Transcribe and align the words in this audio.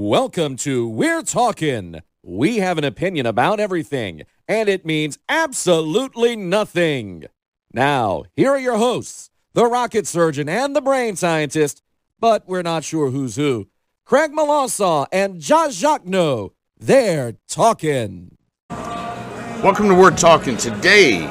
Welcome 0.00 0.54
to 0.58 0.88
We're 0.88 1.24
Talking. 1.24 2.02
We 2.22 2.58
have 2.58 2.78
an 2.78 2.84
opinion 2.84 3.26
about 3.26 3.58
everything, 3.58 4.22
and 4.46 4.68
it 4.68 4.86
means 4.86 5.18
absolutely 5.28 6.36
nothing. 6.36 7.24
Now, 7.72 8.22
here 8.36 8.50
are 8.50 8.60
your 8.60 8.76
hosts, 8.76 9.30
the 9.54 9.66
rocket 9.66 10.06
surgeon 10.06 10.48
and 10.48 10.76
the 10.76 10.80
brain 10.80 11.16
scientist, 11.16 11.82
but 12.20 12.46
we're 12.46 12.62
not 12.62 12.84
sure 12.84 13.10
who's 13.10 13.34
who, 13.34 13.70
Craig 14.04 14.30
Malassaw 14.30 15.08
and 15.10 15.40
Josh 15.40 15.74
Jacques. 15.74 16.04
They're 16.78 17.34
talking. 17.48 18.36
Welcome 18.70 19.88
to 19.88 19.96
We're 19.96 20.16
Talking. 20.16 20.56
Today, 20.56 21.26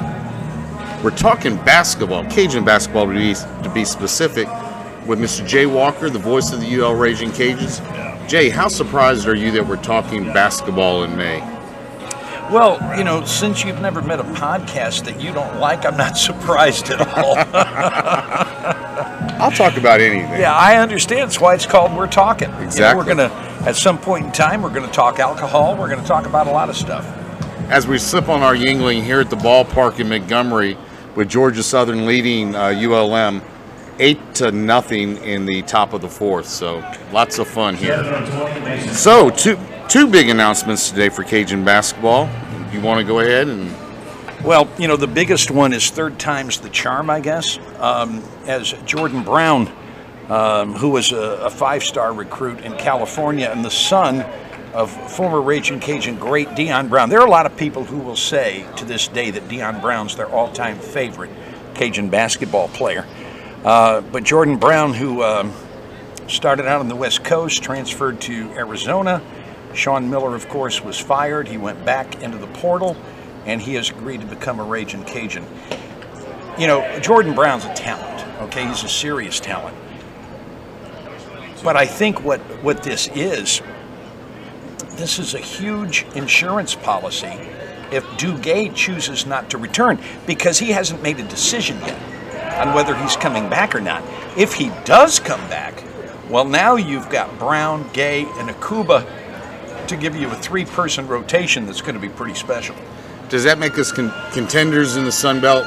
we're 1.02 1.16
talking 1.16 1.56
basketball, 1.56 2.26
Cajun 2.26 2.66
basketball 2.66 3.08
to 3.08 3.14
be, 3.14 3.34
to 3.34 3.72
be 3.74 3.86
specific, 3.86 4.50
with 5.08 5.20
Mr. 5.20 5.48
Jay 5.48 5.68
Walker, 5.68 6.10
the 6.10 6.20
voice 6.20 6.52
of 6.52 6.60
the 6.60 6.82
UL 6.82 6.96
Raging 6.96 7.30
Cajuns. 7.30 8.17
Jay, 8.28 8.50
how 8.50 8.68
surprised 8.68 9.26
are 9.28 9.36
you 9.36 9.52
that 9.52 9.66
we're 9.66 9.82
talking 9.82 10.26
basketball 10.34 11.04
in 11.04 11.16
May? 11.16 11.40
Well, 12.52 12.78
you 12.98 13.04
know, 13.06 13.24
since 13.26 13.64
you've 13.64 13.80
never 13.82 14.02
met 14.02 14.20
a 14.20 14.24
podcast 14.24 15.06
that 15.06 15.22
you 15.22 15.32
don't 15.34 15.60
like, 15.60 15.86
I'm 15.86 15.96
not 15.98 16.18
surprised 16.18 16.90
at 16.90 17.00
all. 17.18 17.36
I'll 19.42 19.52
talk 19.52 19.78
about 19.78 20.02
anything. 20.02 20.30
yeah, 20.42 20.54
I 20.54 20.76
understand. 20.78 21.22
That's 21.30 21.40
why 21.40 21.54
it's 21.56 21.66
called 21.66 21.96
We're 21.96 22.08
Talking. 22.08 22.50
You 22.50 22.56
know, 22.56 22.62
Exactly. 22.64 22.98
we're 22.98 23.16
going 23.16 23.30
to, 23.30 23.36
at 23.68 23.76
some 23.78 23.98
point 23.98 24.26
in 24.26 24.32
time, 24.34 24.62
we're 24.62 24.74
going 24.74 24.86
to 24.88 24.92
talk 24.94 25.20
alcohol. 25.20 25.78
We're 25.78 25.90
going 25.90 26.02
to 26.02 26.08
talk 26.08 26.26
about 26.26 26.48
a 26.48 26.52
lot 26.52 26.70
of 26.70 26.76
stuff. 26.76 27.06
As 27.70 27.88
we 27.88 27.98
sip 27.98 28.28
on 28.30 28.42
our 28.44 28.56
Yuengling 28.56 29.04
here 29.04 29.20
at 29.22 29.30
the 29.30 29.36
ballpark 29.38 30.00
in 30.00 30.10
Montgomery, 30.10 30.78
with 31.16 31.30
Georgia 31.30 31.64
Southern 31.64 32.06
leading 32.06 32.56
uh, 32.56 32.68
ULM 32.70 33.42
eight 34.00 34.36
to 34.36 34.52
nothing 34.52 35.18
in 35.18 35.46
the 35.46 35.62
top 35.64 35.94
of 35.94 36.02
the 36.02 36.10
fourth. 36.10 36.48
So 36.48 36.80
lots 37.12 37.40
of 37.40 37.48
fun 37.48 37.76
here. 37.76 38.04
So 38.94 39.30
two 39.30 39.58
two 39.90 40.08
big 40.08 40.30
announcements 40.30 40.90
today 40.90 41.10
for 41.10 41.24
Cajun 41.24 41.64
basketball. 41.64 42.30
You 42.72 42.82
want 42.82 43.00
to 43.00 43.06
go 43.06 43.20
ahead 43.20 43.48
and 43.48 43.72
Well, 44.44 44.70
you 44.78 44.88
know, 44.88 44.98
the 44.98 45.08
biggest 45.08 45.50
one 45.50 45.74
is 45.74 45.90
third 45.90 46.20
time's 46.20 46.60
the 46.60 46.70
charm, 46.70 47.10
I 47.10 47.22
guess, 47.22 47.58
um, 47.80 48.24
as 48.46 48.74
Jordan 48.86 49.24
Brown, 49.24 49.72
um, 50.30 50.74
who 50.74 50.90
was 50.90 51.12
a, 51.12 51.18
a 51.18 51.50
five 51.50 51.84
star 51.84 52.14
recruit 52.14 52.62
in 52.62 52.74
California 52.78 53.50
and 53.50 53.64
the 53.64 53.72
son 53.72 54.26
of 54.74 54.92
former 55.12 55.42
Raging 55.42 55.80
Cajun 55.80 56.20
great 56.20 56.54
Dion 56.54 56.88
Brown. 56.88 57.10
There 57.10 57.20
are 57.20 57.26
a 57.26 57.32
lot 57.32 57.46
of 57.46 57.58
people 57.58 57.84
who 57.84 57.98
will 57.98 58.16
say 58.16 58.66
to 58.76 58.86
this 58.86 59.08
day 59.08 59.32
that 59.32 59.48
Dion 59.48 59.82
Brown's 59.82 60.16
their 60.16 60.28
all 60.30 60.52
time 60.52 60.78
favorite 60.78 61.32
Cajun 61.74 62.10
basketball 62.10 62.68
player. 62.70 63.06
Uh, 63.68 64.00
but 64.00 64.24
Jordan 64.24 64.56
Brown, 64.56 64.94
who 64.94 65.22
um, 65.22 65.52
started 66.30 66.68
out 66.68 66.80
on 66.80 66.88
the 66.88 66.96
West 66.96 67.26
Coast, 67.26 67.62
transferred 67.62 68.22
to 68.22 68.50
Arizona. 68.52 69.22
Sean 69.74 70.10
Miller, 70.10 70.34
of 70.36 70.48
course, 70.48 70.82
was 70.82 70.98
fired. 70.98 71.50
He 71.50 71.58
went 71.58 71.84
back 71.84 72.24
into 72.24 72.38
the 72.38 72.48
portal, 72.48 72.96
and 73.46 73.62
he 73.62 73.74
has 73.74 73.90
agreed 73.90 74.22
to 74.22 74.26
become 74.26 74.62
a 74.62 74.64
Raging 74.64 75.04
Cajun. 75.04 75.46
You 76.58 76.68
know, 76.68 77.00
Jordan 77.02 77.36
Brown's 77.36 77.66
a 77.66 77.74
talent, 77.74 78.26
okay? 78.44 78.66
He's 78.66 78.86
a 78.86 78.88
serious 78.88 79.38
talent. 79.42 79.76
But 81.62 81.76
I 81.76 81.88
think 81.88 82.24
what, 82.24 82.40
what 82.64 82.84
this 82.84 83.10
is, 83.16 83.62
this 84.92 85.20
is 85.20 85.34
a 85.34 85.40
huge 85.40 86.06
insurance 86.16 86.74
policy 86.74 87.38
if 87.92 88.06
Duguay 88.18 88.74
chooses 88.74 89.26
not 89.26 89.50
to 89.50 89.58
return 89.58 90.00
because 90.26 90.58
he 90.58 90.72
hasn't 90.72 91.04
made 91.04 91.20
a 91.20 91.28
decision 91.28 91.78
yet 91.82 92.00
on 92.58 92.74
whether 92.74 92.96
he's 92.96 93.16
coming 93.16 93.50
back 93.50 93.76
or 93.76 93.82
not. 93.82 94.04
If 94.38 94.54
he 94.54 94.72
does 94.86 95.20
come 95.20 95.42
back, 95.50 95.84
well, 96.30 96.46
now 96.46 96.76
you've 96.76 97.10
got 97.10 97.38
Brown, 97.40 97.86
Gueye, 97.92 98.26
and 98.40 98.50
Akwuba 98.50 99.06
to 99.88 99.96
give 99.96 100.16
you 100.16 100.30
a 100.30 100.36
three 100.36 100.66
person 100.66 101.08
rotation 101.08 101.66
that's 101.66 101.82
going 101.82 101.96
to 101.96 102.02
be 102.02 102.10
pretty 102.10 102.34
special. 102.34 102.76
does 103.30 103.44
that 103.44 103.58
make 103.60 103.78
us 103.78 103.92
con- 103.92 104.14
contenders 104.32 104.96
in 104.98 105.06
the 105.06 105.12
Sun 105.12 105.40
Belt? 105.42 105.66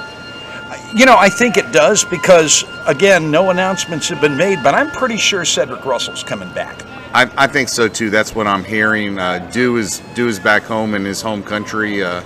You 0.94 1.06
know, 1.06 1.16
I 1.16 1.28
think 1.28 1.56
it 1.56 1.72
does 1.72 2.04
because, 2.04 2.64
again, 2.86 3.30
no 3.30 3.50
announcements 3.50 4.08
have 4.08 4.20
been 4.20 4.36
made, 4.36 4.62
but 4.62 4.74
I'm 4.74 4.90
pretty 4.90 5.16
sure 5.16 5.44
Cedric 5.44 5.84
Russell's 5.84 6.22
coming 6.22 6.52
back. 6.52 6.82
I, 7.12 7.30
I 7.36 7.46
think 7.46 7.68
so 7.68 7.88
too. 7.88 8.10
That's 8.10 8.34
what 8.34 8.46
I'm 8.46 8.64
hearing. 8.64 9.18
Uh, 9.18 9.38
Dew 9.52 9.76
is 9.78 10.00
Dew 10.14 10.28
is 10.28 10.38
back 10.38 10.62
home 10.62 10.94
in 10.94 11.04
his 11.04 11.20
home 11.20 11.42
country, 11.42 12.02
uh, 12.04 12.22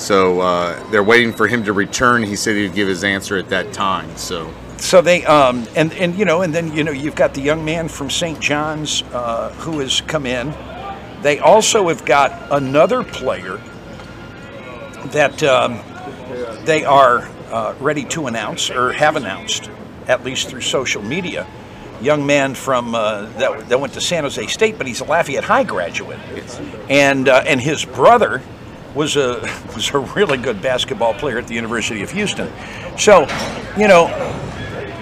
so 0.00 0.40
uh, 0.40 0.90
they're 0.90 1.04
waiting 1.04 1.32
for 1.32 1.46
him 1.46 1.64
to 1.64 1.72
return. 1.72 2.22
He 2.22 2.36
said 2.36 2.56
he'd 2.56 2.74
give 2.74 2.88
his 2.88 3.04
answer 3.04 3.36
at 3.36 3.48
that 3.50 3.72
time. 3.72 4.16
So 4.16 4.52
So 4.78 5.02
they, 5.02 5.24
um, 5.26 5.66
and, 5.76 5.92
and, 5.92 6.18
you 6.18 6.24
know, 6.24 6.42
and 6.42 6.54
then, 6.54 6.74
you 6.74 6.84
know, 6.84 6.92
you've 6.92 7.14
got 7.14 7.34
the 7.34 7.42
young 7.42 7.64
man 7.64 7.88
from 7.88 8.08
St. 8.08 8.40
John's 8.40 9.02
uh, 9.12 9.50
who 9.58 9.78
has 9.80 10.00
come 10.00 10.26
in. 10.26 10.54
They 11.22 11.38
also 11.38 11.88
have 11.88 12.04
got 12.06 12.32
another 12.50 13.04
player 13.04 13.60
that 15.08 15.42
um, 15.42 15.80
they 16.64 16.84
are 16.84 17.28
uh, 17.50 17.74
ready 17.78 18.04
to 18.04 18.26
announce 18.26 18.70
or 18.70 18.92
have 18.92 19.16
announced, 19.16 19.70
at 20.06 20.24
least 20.24 20.48
through 20.48 20.62
social 20.62 21.02
media. 21.02 21.46
Young 22.00 22.24
man 22.24 22.54
from 22.54 22.94
uh, 22.94 23.26
that, 23.36 23.68
that 23.68 23.80
went 23.80 23.92
to 23.92 24.00
San 24.00 24.24
Jose 24.24 24.46
State, 24.46 24.78
but 24.78 24.86
he's 24.86 25.00
a 25.00 25.04
Lafayette 25.04 25.44
High 25.44 25.64
graduate, 25.64 26.18
and 26.88 27.28
uh, 27.28 27.42
and 27.46 27.60
his 27.60 27.84
brother 27.84 28.40
was 28.94 29.16
a 29.16 29.40
was 29.74 29.90
a 29.90 29.98
really 29.98 30.38
good 30.38 30.60
basketball 30.62 31.14
player 31.14 31.38
at 31.38 31.46
the 31.46 31.54
University 31.54 32.02
of 32.02 32.10
Houston. 32.10 32.50
So, 32.98 33.22
you 33.76 33.88
know, 33.88 34.06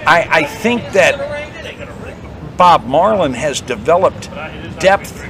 I, 0.06 0.26
I 0.30 0.44
think 0.44 0.82
that 0.92 1.38
Bob 2.56 2.84
Marlin 2.86 3.34
has 3.34 3.60
developed 3.60 4.30
depth 4.80 5.24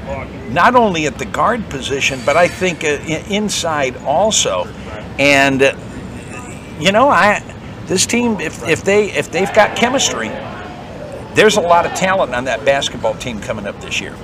not 0.50 0.74
only 0.74 1.06
at 1.06 1.18
the 1.18 1.26
guard 1.26 1.68
position, 1.68 2.20
but 2.24 2.36
I 2.36 2.48
think 2.48 2.84
uh, 2.84 2.98
inside 3.28 3.96
also. 3.98 4.64
And 5.18 5.62
uh, 5.62 5.76
you 6.80 6.92
know, 6.92 7.08
I 7.08 7.42
this 7.86 8.06
team 8.06 8.40
if, 8.40 8.66
if 8.66 8.82
they 8.82 9.10
if 9.12 9.30
they've 9.30 9.52
got 9.52 9.76
chemistry, 9.76 10.28
there's 11.34 11.56
a 11.56 11.60
lot 11.60 11.86
of 11.86 11.92
talent 11.94 12.34
on 12.34 12.44
that 12.44 12.64
basketball 12.64 13.14
team 13.14 13.40
coming 13.40 13.66
up 13.66 13.80
this 13.80 14.00
year. 14.00 14.14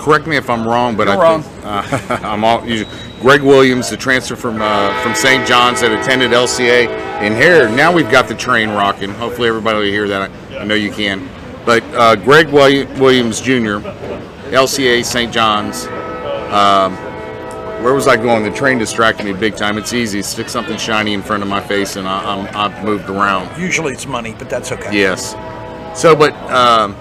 Correct 0.00 0.26
me 0.26 0.36
if 0.36 0.48
I'm 0.48 0.66
wrong, 0.66 0.96
but 0.96 1.08
You're 1.08 1.24
I 1.24 1.40
think 1.42 1.64
uh, 1.64 2.18
I'm 2.26 2.42
all. 2.42 2.66
You, 2.66 2.86
Greg 3.20 3.42
Williams, 3.42 3.90
the 3.90 3.98
transfer 3.98 4.34
from 4.34 4.62
uh, 4.62 5.02
from 5.02 5.14
St. 5.14 5.46
John's 5.46 5.82
that 5.82 5.92
attended 5.92 6.30
LCA, 6.30 6.88
and 7.20 7.34
here 7.34 7.68
now 7.68 7.92
we've 7.92 8.10
got 8.10 8.26
the 8.26 8.34
train 8.34 8.70
rocking. 8.70 9.10
Hopefully 9.10 9.48
everybody 9.48 9.76
will 9.76 9.84
hear 9.84 10.08
that. 10.08 10.30
I, 10.30 10.58
I 10.58 10.64
know 10.64 10.74
you 10.74 10.90
can. 10.90 11.28
But 11.66 11.82
uh, 11.94 12.16
Greg 12.16 12.48
Williams 12.48 13.40
Jr., 13.42 13.78
LCA 14.50 15.04
St. 15.04 15.32
John's. 15.32 15.86
Um, 16.50 16.96
where 17.84 17.94
was 17.94 18.08
I 18.08 18.16
going? 18.16 18.42
The 18.42 18.50
train 18.50 18.78
distracted 18.78 19.24
me 19.24 19.32
big 19.32 19.56
time. 19.56 19.78
It's 19.78 19.92
easy. 19.92 20.20
Stick 20.22 20.48
something 20.48 20.76
shiny 20.76 21.12
in 21.12 21.22
front 21.22 21.42
of 21.42 21.48
my 21.48 21.60
face, 21.60 21.96
and 21.96 22.06
I, 22.08 22.22
I'm, 22.24 22.56
I've 22.56 22.84
moved 22.84 23.08
around. 23.08 23.58
Usually 23.60 23.92
it's 23.92 24.06
money, 24.06 24.34
but 24.38 24.50
that's 24.50 24.72
okay. 24.72 24.98
Yes. 24.98 25.32
So, 25.98 26.14
but 26.16 26.32
um, 26.50 26.94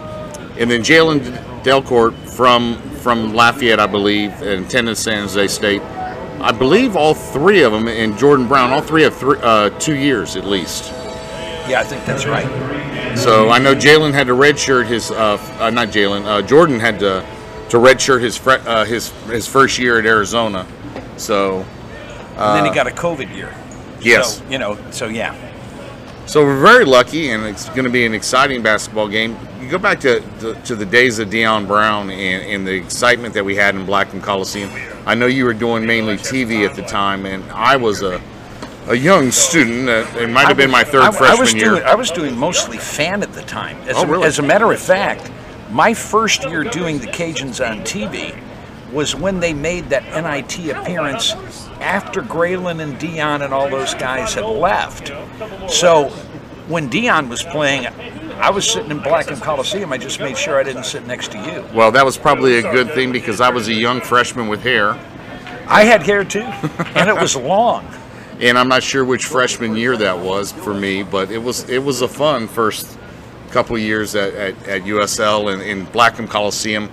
and 0.58 0.70
then 0.70 0.81
Jalen 0.81 1.22
Dalcourt 1.64 2.14
from 2.30 2.81
from 3.00 3.34
Lafayette, 3.34 3.80
I 3.80 3.88
believe, 3.88 4.32
and 4.42 4.66
attended 4.66 4.98
San 4.98 5.24
Jose 5.24 5.48
State. 5.48 5.82
I 6.42 6.52
believe 6.52 6.96
all 6.96 7.14
three 7.14 7.64
of 7.64 7.72
them, 7.72 7.88
and 7.88 8.18
Jordan 8.18 8.48
Brown, 8.48 8.72
all 8.72 8.82
three 8.82 9.04
have 9.04 9.16
three, 9.16 9.38
uh, 9.42 9.70
two 9.72 9.96
years 9.96 10.36
at 10.36 10.46
least. 10.46 10.92
Yeah, 11.68 11.82
I 11.82 11.84
think 11.84 12.06
that's 12.06 12.26
right. 12.26 12.48
So 13.18 13.50
I 13.50 13.60
know 13.60 13.76
Jalen 13.76 14.14
had 14.14 14.28
to 14.28 14.34
redshirt 14.34 14.88
his, 14.88 15.12
uh, 15.12 15.38
uh, 15.60 15.70
not 15.70 15.90
Jalen, 15.90 16.26
uh, 16.26 16.42
Jordan 16.42 16.80
had 16.80 17.00
to 17.00 17.26
to 17.70 17.78
redshirt 17.78 18.22
his 18.22 18.40
uh, 18.48 18.86
his 18.86 19.10
his 19.28 19.48
first 19.48 19.78
year 19.78 20.00
at 20.00 20.06
Arizona. 20.06 20.66
So 21.18 21.66
And 22.38 22.56
then 22.58 22.66
he 22.66 22.72
got 22.72 22.88
a 22.88 22.92
COVID 22.92 23.36
year. 23.36 23.54
yes, 24.00 24.38
So, 24.38 24.50
you 24.50 24.58
know, 24.58 24.78
so 24.92 25.08
yeah. 25.08 25.36
So 26.30 26.46
we're 26.46 26.62
very 26.62 26.86
lucky, 26.86 27.32
and 27.32 27.44
it's 27.44 27.68
going 27.70 27.86
to 27.86 27.90
be 27.90 28.06
an 28.06 28.14
exciting 28.14 28.62
basketball 28.62 29.08
game. 29.08 29.36
You 29.60 29.68
go 29.68 29.80
back 29.80 30.00
to 30.02 30.20
to, 30.42 30.54
to 30.66 30.76
the 30.76 30.86
days 30.86 31.18
of 31.18 31.32
Dion 31.32 31.66
Brown 31.66 32.12
and, 32.12 32.44
and 32.46 32.68
the 32.68 32.74
excitement 32.76 33.34
that 33.34 33.44
we 33.44 33.56
had 33.56 33.74
in 33.74 33.84
Blackham 33.84 34.22
Coliseum. 34.22 34.70
I 35.08 35.16
know 35.16 35.26
you 35.26 35.44
were 35.44 35.56
doing 35.56 35.88
mainly 35.88 36.18
TV 36.18 36.70
at 36.70 36.76
the 36.76 36.84
time, 36.84 37.26
and 37.26 37.44
I 37.52 37.78
was 37.78 38.04
a 38.04 38.22
a 38.86 38.94
young 38.94 39.31
student. 39.31 39.90
Uh, 39.90 40.06
it 40.20 40.30
might 40.30 40.48
have 40.48 40.56
been 40.58 40.70
my 40.70 40.84
third 40.84 41.02
I, 41.02 41.12
freshman 41.12 41.38
I 41.40 41.42
was 41.42 41.54
year. 41.56 41.66
Doing, 41.72 41.84
I 41.84 41.96
was 41.96 42.12
doing 42.12 42.38
mostly 42.38 42.78
fan 42.78 43.24
at 43.24 43.34
the 43.34 43.42
time. 43.42 43.78
As, 43.90 43.96
Oh, 43.98 44.04
a, 44.04 44.06
really? 44.06 44.28
as 44.28 44.38
a 44.38 44.44
matter 44.44 44.72
of 44.72 44.80
fact, 44.80 45.32
my 45.72 45.96
first 45.96 46.44
year 46.44 46.64
doing 46.64 47.00
the 47.00 47.08
Cajuns 47.08 47.60
on 47.68 47.80
TV 47.80 48.40
was 48.91 49.15
when 49.15 49.39
they 49.39 49.53
made 49.53 49.89
that 49.89 50.03
NIT 50.03 50.75
appearance 50.75 51.33
after 51.80 52.21
Graylin 52.21 52.81
and 52.81 52.97
Dion 53.00 53.41
and 53.41 53.53
all 53.53 53.69
those 53.69 53.94
guys 53.94 54.33
had 54.33 54.45
left. 54.45 55.12
So 55.71 56.09
when 56.68 56.89
Dion 56.89 57.30
was 57.30 57.44
playing, 57.44 57.88
I 58.38 58.50
was 58.50 58.69
sitting 58.69 58.91
in 58.91 59.00
Blackham 59.00 59.39
Coliseum. 59.39 59.91
I 59.94 59.97
just 59.97 60.19
made 60.19 60.38
sure 60.38 60.59
I 60.59 60.63
didn't 60.63 60.86
sit 60.86 61.06
next 61.06 61.31
to 61.31 61.38
you. 61.38 61.65
well, 61.74 61.91
that 61.91 62.06
was 62.06 62.18
probably 62.18 62.57
a 62.57 62.62
good 62.62 62.91
thing 62.94 63.12
because 63.12 63.41
I 63.41 63.50
was 63.50 63.68
a 63.68 63.74
young 63.74 64.01
freshman 64.01 64.47
with 64.47 64.62
hair, 64.62 64.97
I 65.69 65.83
had 65.83 66.01
hair 66.01 66.24
too, 66.24 66.41
and 66.95 67.07
it 67.07 67.15
was 67.15 67.36
long. 67.36 67.88
and 68.39 68.57
I'm 68.57 68.68
not 68.68 68.81
sure 68.81 69.06
which 69.06 69.25
freshman 69.25 69.75
year 69.75 69.95
that 69.97 70.18
was 70.18 70.51
for 70.51 70.74
me, 70.74 71.03
but 71.03 71.30
it 71.30 71.38
was 71.38 71.69
it 71.69 71.83
was 71.83 72.01
a 72.01 72.07
fun 72.07 72.47
first 72.47 72.97
couple 73.51 73.77
years 73.77 74.15
at, 74.15 74.33
at, 74.33 74.68
at 74.68 74.81
USL 74.83 75.53
and 75.53 75.62
in 75.62 75.86
Blackham 75.86 76.27
Coliseum. 76.27 76.89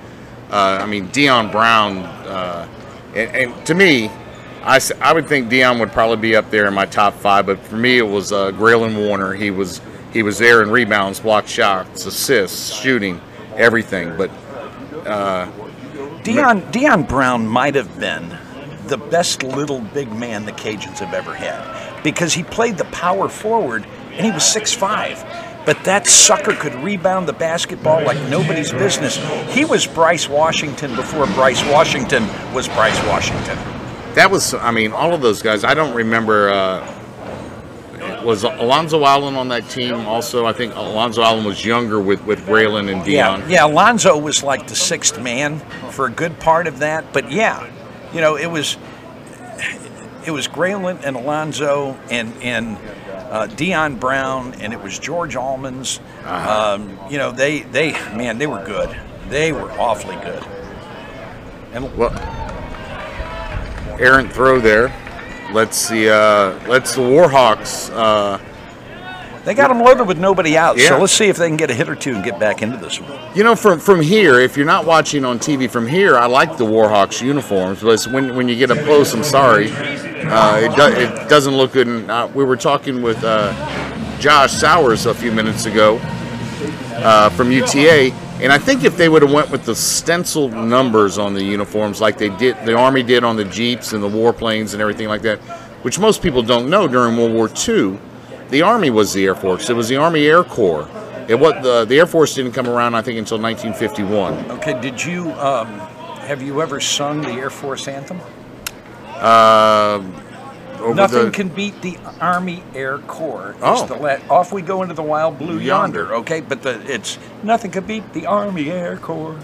Uh, 0.51 0.79
I 0.83 0.87
mean, 0.87 1.09
Dion 1.09 1.51
Brown, 1.51 1.99
uh, 1.99 2.69
and, 3.15 3.37
and 3.37 3.67
to 3.67 3.75
me, 3.75 4.09
I, 4.63 4.81
I 5.01 5.13
would 5.13 5.29
think 5.29 5.49
Dion 5.49 5.79
would 5.79 5.93
probably 5.93 6.17
be 6.19 6.37
up 6.37 6.51
there 6.51 6.67
in 6.67 6.75
my 6.75 6.87
top 6.87 7.15
five, 7.15 7.47
but 7.47 7.59
for 7.61 7.77
me, 7.77 7.99
it 7.99 8.09
was 8.09 8.33
uh, 8.33 8.53
Graylin 8.53 9.07
Warner. 9.07 9.35
He 9.35 9.51
was 9.51 9.81
he 10.13 10.23
was 10.23 10.39
there 10.39 10.63
in 10.63 10.71
rebounds, 10.71 11.21
block 11.21 11.47
shots, 11.47 12.07
assists, 12.07 12.73
shooting, 12.73 13.21
everything. 13.57 14.17
But 14.17 14.31
Dion 16.25 16.71
Dion 16.71 17.03
Brown 17.05 17.47
might 17.47 17.75
have 17.75 17.99
been 18.01 18.37
the 18.87 18.99
best 18.99 19.43
little 19.43 19.81
big 19.81 20.13
man 20.13 20.45
the 20.47 20.53
Cajuns 20.53 20.99
have 20.99 21.15
ever 21.15 21.35
had 21.35 22.03
because 22.03 22.35
he 22.35 22.43
played 22.43 22.79
the 22.79 22.85
power 22.87 23.29
forward 23.29 23.87
and 24.13 24.25
he 24.25 24.33
was 24.33 24.43
6'5". 24.43 25.25
But 25.67 25.83
that 25.85 26.07
sucker 26.07 26.53
could 26.53 26.75
rebound 26.77 27.29
the 27.29 27.33
basketball 27.33 28.03
like 28.05 28.19
nobody's 28.31 28.71
business. 28.73 29.17
He 29.53 29.65
was 29.65 29.87
Bryce 29.87 30.29
Washington 30.29 30.95
before 30.95 31.27
Bryce 31.27 31.63
Washington 31.71 32.25
was 32.55 32.69
Bryce 32.69 33.05
Washington. 33.07 33.59
that 34.15 34.31
was, 34.31 34.55
I 34.55 34.71
mean, 34.71 34.93
all 34.93 35.13
of 35.13 35.21
those 35.21 35.43
guys. 35.43 35.65
I 35.65 35.75
don't 35.75 35.95
remember. 35.95 36.51
Uh, 36.51 36.93
was 38.25 38.45
Alonzo 38.45 39.05
Allen 39.05 39.35
on 39.35 39.49
that 39.49 39.69
team? 39.69 39.95
Also, 40.07 40.47
I 40.47 40.53
think 40.53 40.75
Alonzo 40.75 41.23
Allen 41.23 41.45
was 41.45 41.65
younger 41.65 42.01
with 42.01 42.25
with 42.25 42.41
Graylin 42.47 42.93
and 42.93 43.05
Dion. 43.05 43.41
Yeah, 43.43 43.49
yeah. 43.49 43.67
Alonzo 43.67 44.19
was 44.19 44.43
like 44.43 44.67
the 44.69 44.75
sixth 44.77 45.21
man 45.21 45.61
for 45.91 46.07
a 46.07 46.11
good 46.11 46.39
part 46.41 46.67
of 46.67 46.81
that, 46.81 47.13
but 47.13 47.31
yeah, 47.31 47.69
you 48.13 48.21
know, 48.21 48.37
it 48.37 48.47
was 48.47 48.77
it 50.27 50.31
was 50.33 50.49
Graylin 50.49 51.01
and 51.05 51.17
Alonzo 51.17 51.99
and 52.11 52.33
and 52.43 52.77
uh, 53.31 53.47
Dion 53.47 53.97
Brown 53.97 54.55
and 54.55 54.73
it 54.73 54.83
was 54.83 54.99
George 54.99 55.37
Almonds. 55.37 56.01
Um, 56.25 56.99
you 57.11 57.19
know, 57.19 57.33
they 57.33 57.61
they 57.61 57.93
man, 58.15 58.39
they 58.39 58.47
were 58.47 58.65
good. 58.65 58.95
They 59.29 59.53
were 59.53 59.71
awfully 59.73 60.17
good. 60.17 60.45
And 61.73 61.97
Well, 61.97 62.13
errant 64.01 64.33
throw 64.33 64.61
there. 64.61 64.93
Let's 65.53 65.77
see. 65.77 66.09
Uh, 66.09 66.59
let's 66.69 66.95
the 66.95 67.03
Warhawks. 67.03 67.91
Uh, 67.93 68.39
they 69.47 69.55
got 69.55 69.69
them 69.69 69.81
loaded 69.81 70.09
with 70.09 70.19
nobody 70.19 70.59
out. 70.59 70.77
Yeah. 70.77 70.89
So 70.89 70.99
let's 70.99 71.13
see 71.13 71.27
if 71.27 71.37
they 71.37 71.47
can 71.47 71.57
get 71.57 71.71
a 71.71 71.75
hit 71.75 71.89
or 71.89 71.95
two 71.95 72.17
and 72.17 72.25
get 72.25 72.39
back 72.41 72.63
into 72.63 72.77
this 72.77 73.01
one. 73.01 73.17
you 73.35 73.45
know, 73.45 73.55
from 73.55 73.79
from 73.79 74.03
here, 74.03 74.41
if 74.41 74.57
you're 74.57 74.67
not 74.67 74.85
watching 74.85 75.25
on 75.25 75.39
TV 75.39 75.71
from 75.71 75.87
here, 75.87 76.17
I 76.17 76.27
like 76.27 76.57
the 76.57 76.67
Warhawks 76.67 77.23
uniforms, 77.23 77.81
but 77.81 78.03
when 78.13 78.35
when 78.37 78.49
you 78.49 78.57
get 78.57 78.73
up 78.73 78.79
close, 78.85 79.15
I'm 79.15 79.23
sorry, 79.23 79.71
uh, 79.71 80.57
it 80.59 80.77
do, 80.77 81.01
it 81.01 81.29
doesn't 81.31 81.57
look 81.57 81.73
good. 81.73 81.87
And, 81.87 82.11
uh, 82.11 82.29
we 82.35 82.45
were 82.45 82.57
talking 82.57 83.03
with 83.03 83.23
uh, 83.23 83.53
Josh 84.19 84.53
Sowers 84.53 85.07
a 85.07 85.15
few 85.15 85.31
minutes 85.31 85.67
ago 85.67 86.01
uh, 86.97 87.31
from 87.31 87.53
UTA, 87.53 88.13
and 88.43 88.53
I 88.53 88.59
think 88.59 88.83
if 88.83 88.97
they 88.97 89.09
would 89.09 89.23
have 89.23 89.33
went 89.33 89.51
with 89.51 89.65
the 89.65 89.77
stenciled 89.77 90.55
numbers 90.55 91.19
on 91.19 91.35
the 91.35 91.45
uniforms, 91.45 92.01
like 92.01 92.19
they 92.19 92.31
did, 92.31 92.57
the 92.67 92.75
Army 92.75 93.05
did 93.05 93.23
on 93.23 93.37
the 93.37 93.45
jeeps 93.45 93.93
and 93.93 94.03
the 94.03 94.09
warplanes 94.09 94.73
and 94.73 94.83
everything 94.83 95.07
like 95.07 95.23
that, 95.23 95.39
which 95.83 96.01
most 96.01 96.21
people 96.21 96.43
don't 96.43 96.69
know 96.69 96.89
during 96.89 97.17
World 97.17 97.33
War 97.33 97.49
II, 97.69 97.97
the 98.51 98.63
Army 98.63 98.91
was 98.91 99.13
the 99.13 99.25
Air 99.25 99.35
Force. 99.35 99.69
It 99.71 99.75
was 99.77 99.89
the 99.89 99.97
Army 99.97 100.27
Air 100.27 100.45
Corps. 100.45 100.89
It 101.29 101.39
what 101.39 101.63
the 101.63 101.85
the 101.85 101.99
Air 101.99 102.07
Force 102.07 102.35
didn't 102.35 102.53
come 102.53 102.69
around, 102.69 102.95
I 102.95 103.03
think, 103.03 103.19
until 103.19 103.39
1951. 103.39 104.51
Okay, 104.59 104.81
did 104.81 105.03
you 105.05 105.33
um, 105.33 105.67
have 106.21 106.41
you 106.43 106.61
ever 106.63 106.81
sung 106.81 107.21
the 107.23 107.31
Air 107.33 107.51
Force 107.51 107.89
anthem? 107.89 108.21
Uh, 109.15 110.03
Nothing 110.95 111.25
the- 111.27 111.31
can 111.33 111.49
beat 111.49 111.81
the 111.83 111.99
Army 112.21 112.63
Air 112.75 112.99
Corps. 112.99 113.53
It's 113.57 113.61
Oh. 113.63 113.87
the 113.87 113.95
la- 113.97 114.19
off 114.31 114.53
we 114.53 114.63
go 114.63 114.83
into 114.83 114.95
the 114.95 115.03
wild 115.03 115.39
blue 115.39 115.59
yonder. 115.59 116.01
Yonder. 116.01 116.15
Okay, 116.17 116.41
but 116.43 116.63
the, 116.63 116.81
it's 116.93 117.19
nothing 117.43 117.71
can 117.71 117.85
beat 117.85 118.13
the 118.13 118.27
Army 118.27 118.71
Air 118.71 118.97
Corps. 118.99 119.37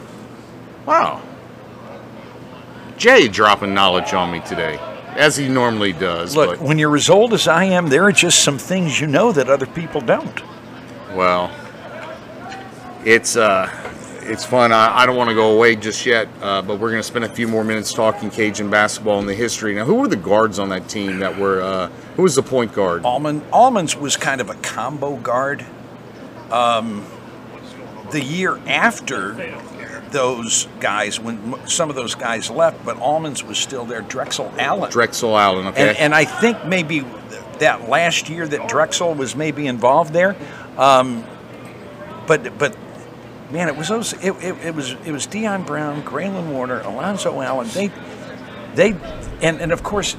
Wow. 0.87 1.23
Jay 2.99 3.27
dropping 3.29 3.73
knowledge 3.75 4.13
on 4.15 4.31
me 4.31 4.41
today, 4.41 4.79
as 5.17 5.37
he 5.37 5.49
normally 5.49 5.93
does. 5.93 6.35
Look, 6.37 6.61
when 6.61 6.79
you're 6.79 6.97
as 6.97 7.09
old 7.11 7.33
as 7.33 7.49
I 7.49 7.65
am, 7.65 7.89
there 7.89 8.05
are 8.05 8.13
just 8.13 8.43
some 8.43 8.59
things 8.59 9.01
you 9.01 9.07
know 9.07 9.33
that 9.33 9.49
other 9.49 9.67
people 9.67 10.01
don't. 10.01 10.43
well, 11.15 11.51
it's 13.05 13.37
uh, 13.37 13.69
it's 14.23 14.45
fun. 14.45 14.73
I, 14.73 15.01
I 15.01 15.07
don't 15.07 15.17
want 15.17 15.31
to 15.31 15.35
go 15.35 15.55
away 15.55 15.77
just 15.77 16.07
yet, 16.07 16.29
uh, 16.41 16.63
but 16.63 16.79
we're 16.79 16.91
going 16.91 17.01
to 17.01 17.07
spend 17.07 17.25
a 17.25 17.29
few 17.29 17.49
more 17.49 17.65
minutes 17.65 17.93
talking 17.93 18.31
Cajun 18.31 18.71
basketball 18.71 19.19
and 19.19 19.29
the 19.29 19.35
history. 19.35 19.75
Now, 19.75 19.85
who 19.85 19.95
were 19.95 20.09
the 20.09 20.17
guards 20.17 20.59
on 20.59 20.69
that 20.71 20.89
team 20.89 21.19
that 21.19 21.37
were? 21.37 21.61
Uh, 21.61 21.89
who 22.17 22.23
was 22.23 22.35
the 22.35 22.43
point 22.43 22.73
guard? 22.73 23.05
Almond 23.05 23.43
Almonds 23.53 23.97
was 23.97 24.17
kind 24.17 24.41
of 24.41 24.51
a 24.51 24.55
combo 24.55 25.17
guard. 25.17 25.65
Um, 26.51 27.05
the 28.11 28.23
year 28.23 28.59
after 28.67 29.33
those 30.13 30.69
guys, 30.81 31.19
when 31.19 31.67
some 31.67 31.91
of 31.91 31.97
those 31.97 32.15
guys 32.15 32.51
left, 32.51 32.85
but 32.85 32.99
Almonds 33.01 33.43
was 33.43 33.59
still 33.59 33.85
there. 33.85 34.03
Drexel 34.03 34.53
Allen. 34.59 34.91
Drexel 34.91 35.37
Allen. 35.37 35.67
Okay. 35.69 35.89
And, 35.89 35.99
and 35.99 36.15
I 36.15 36.25
think 36.25 36.65
maybe 36.67 37.01
that 37.59 37.89
last 37.89 38.29
year 38.29 38.47
that 38.47 38.69
Drexel 38.69 39.15
was 39.15 39.35
maybe 39.37 39.67
involved 39.67 40.13
there, 40.13 40.37
um, 40.79 41.25
but 42.27 42.59
but 42.59 42.77
man, 43.51 43.69
it 43.69 43.77
was 43.77 43.89
those. 43.89 44.13
It, 44.15 44.33
it, 44.43 44.57
it 44.65 44.75
was 44.75 44.93
it 45.05 45.13
was 45.13 45.27
Dion 45.27 45.63
Brown, 45.65 46.03
Graylin 46.03 46.51
Warner, 46.51 46.81
Alonzo 46.81 47.41
Allen. 47.41 47.69
They 47.73 47.91
they 48.75 48.97
and 49.43 49.61
and 49.61 49.73
of 49.73 49.83
course 49.83 50.15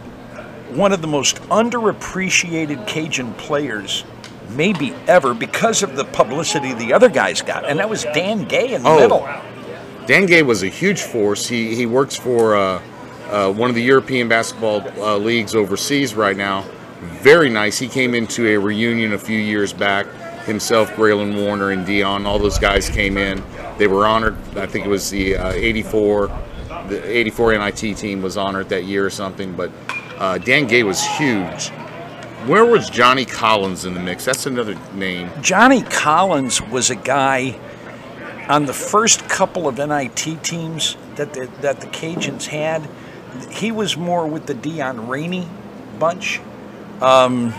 one 0.72 0.92
of 0.94 1.02
the 1.02 1.08
most 1.08 1.38
underappreciated 1.44 2.88
Cajun 2.88 3.34
players 3.36 4.04
maybe 4.50 4.94
ever 5.08 5.34
because 5.34 5.84
of 5.84 5.96
the 5.96 6.06
publicity 6.06 6.74
the 6.74 6.94
other 6.94 7.10
guys 7.10 7.42
got, 7.42 7.68
and 7.68 7.80
that 7.80 7.90
was 7.90 8.04
Dan 8.14 8.46
Gay 8.46 8.74
in 8.74 8.84
the 8.84 8.90
Oh. 8.90 9.00
middle. 9.00 9.28
Dan 10.06 10.26
Gay 10.26 10.44
was 10.44 10.64
a 10.64 10.68
huge 10.68 11.02
force. 11.02 11.48
He 11.48 11.76
he 11.76 11.86
works 11.86 12.16
for 12.18 12.56
uh, 12.56 12.82
uh, 13.30 13.52
one 13.52 13.70
of 13.70 13.76
the 13.76 13.82
European 13.82 14.28
basketball 14.28 14.82
uh, 15.00 15.18
leagues 15.18 15.56
overseas 15.56 16.14
right 16.14 16.36
now. 16.36 16.66
Very 17.22 17.50
nice. 17.50 17.80
He 17.80 17.88
came 17.88 18.14
into 18.14 18.48
a 18.48 18.58
reunion 18.58 19.14
a 19.14 19.18
few 19.18 19.38
years 19.38 19.72
back. 19.74 20.08
Himself, 20.44 20.92
Graylin 20.92 21.42
Warner, 21.42 21.72
and 21.72 21.86
Dion. 21.86 22.26
All 22.26 22.38
those 22.38 22.60
guys 22.60 22.90
came 22.90 23.18
in. 23.18 23.42
They 23.78 23.88
were 23.88 24.06
honored. 24.06 24.36
I 24.58 24.66
think 24.66 24.86
it 24.86 24.90
was 24.90 25.10
the 25.10 25.38
uh, 25.38 25.52
'84, 25.54 26.28
the 26.90 27.18
'84 27.18 27.58
NIT 27.60 27.98
team 27.98 28.22
was 28.22 28.36
honored 28.36 28.68
that 28.70 28.84
year 28.84 29.06
or 29.06 29.10
something. 29.10 29.56
But 29.56 29.72
uh, 30.18 30.38
Dan 30.40 30.68
Gay 30.68 30.84
was 30.84 31.02
huge. 31.02 31.70
Where 32.46 32.66
was 32.66 32.90
Johnny 32.90 33.24
Collins 33.24 33.86
in 33.86 33.94
the 33.94 34.02
mix? 34.02 34.26
That's 34.26 34.46
another 34.48 34.76
name. 34.94 35.32
Johnny 35.42 35.82
Collins 35.82 36.62
was 36.62 36.90
a 36.90 36.96
guy 36.96 37.58
on 38.48 38.66
the 38.66 38.74
first 38.74 39.28
couple 39.30 39.68
of 39.68 39.78
NIT 39.78 40.44
teams 40.44 40.98
that 41.16 41.34
the, 41.34 41.50
that 41.62 41.82
the 41.82 41.88
Cajuns 41.88 42.48
had. 42.48 42.88
He 43.50 43.72
was 43.72 43.98
more 43.98 44.28
with 44.28 44.46
the 44.46 44.54
Dion 44.54 45.08
Rainey 45.08 45.48
bunch 45.98 46.40
um, 47.02 47.54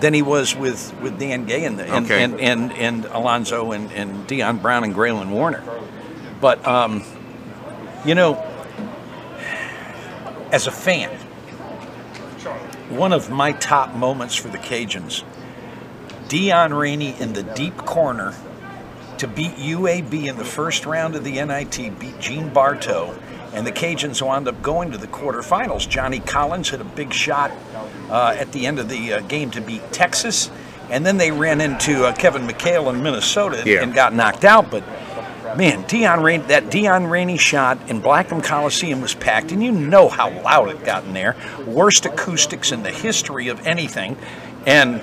than 0.00 0.14
he 0.14 0.22
was 0.22 0.54
with, 0.54 0.94
with 1.00 1.18
Dan 1.18 1.46
Gay 1.46 1.64
and, 1.64 1.78
the, 1.78 1.84
and, 1.84 2.04
Okay. 2.04 2.22
and, 2.22 2.40
and, 2.40 2.72
and 2.72 3.04
Alonzo 3.06 3.72
and, 3.72 3.90
and 3.92 4.26
Dion 4.26 4.58
Brown 4.58 4.84
and 4.84 4.94
Graylin 4.94 5.30
Warner. 5.30 5.62
But, 6.40 6.64
um, 6.66 7.02
you 8.04 8.14
know, 8.14 8.34
as 10.52 10.66
a 10.66 10.70
fan, 10.70 11.10
one 12.90 13.12
of 13.12 13.30
my 13.30 13.52
top 13.52 13.94
moments 13.94 14.36
for 14.36 14.48
the 14.48 14.58
Cajuns 14.58 15.24
Dion 16.28 16.72
Rainey 16.74 17.18
in 17.20 17.32
the 17.32 17.42
deep 17.42 17.76
corner 17.78 18.34
to 19.18 19.28
beat 19.28 19.52
UAB 19.56 20.26
in 20.26 20.36
the 20.36 20.44
first 20.44 20.86
round 20.86 21.14
of 21.16 21.24
the 21.24 21.32
NIT, 21.44 21.98
beat 21.98 22.18
Gene 22.20 22.48
Bartow, 22.52 23.14
and 23.52 23.66
the 23.66 23.72
Cajuns 23.72 24.20
wound 24.20 24.48
up 24.48 24.60
going 24.62 24.90
to 24.90 24.98
the 24.98 25.06
quarterfinals. 25.06 25.88
Johnny 25.88 26.18
Collins 26.20 26.70
had 26.70 26.80
a 26.80 26.84
big 26.84 27.12
shot 27.12 27.52
uh, 28.10 28.34
at 28.38 28.50
the 28.52 28.66
end 28.66 28.78
of 28.78 28.88
the 28.88 29.14
uh, 29.14 29.20
game 29.20 29.50
to 29.52 29.60
beat 29.60 29.82
Texas, 29.92 30.50
and 30.90 31.04
then 31.06 31.16
they 31.16 31.30
ran 31.30 31.60
into 31.60 32.04
uh, 32.04 32.12
Kevin 32.14 32.46
McHale 32.46 32.92
in 32.92 33.02
Minnesota 33.02 33.58
and, 33.58 33.66
Yeah. 33.66 33.82
and 33.82 33.94
got 33.94 34.12
knocked 34.12 34.44
out. 34.44 34.70
But 34.70 34.82
man, 35.56 35.82
Dion 35.86 36.22
Rainey, 36.22 36.44
that 36.48 36.70
Dion 36.70 37.06
Rainey 37.06 37.38
shot 37.38 37.78
in 37.88 38.00
Blackham 38.00 38.40
Coliseum 38.42 39.00
was 39.00 39.14
packed, 39.14 39.52
and 39.52 39.62
you 39.62 39.70
know 39.72 40.08
how 40.08 40.30
loud 40.42 40.68
it 40.70 40.84
got 40.84 41.04
in 41.04 41.12
there. 41.14 41.36
Worst 41.66 42.06
acoustics 42.06 42.72
in 42.72 42.82
the 42.82 42.90
history 42.90 43.48
of 43.48 43.64
anything, 43.66 44.16
and 44.66 45.00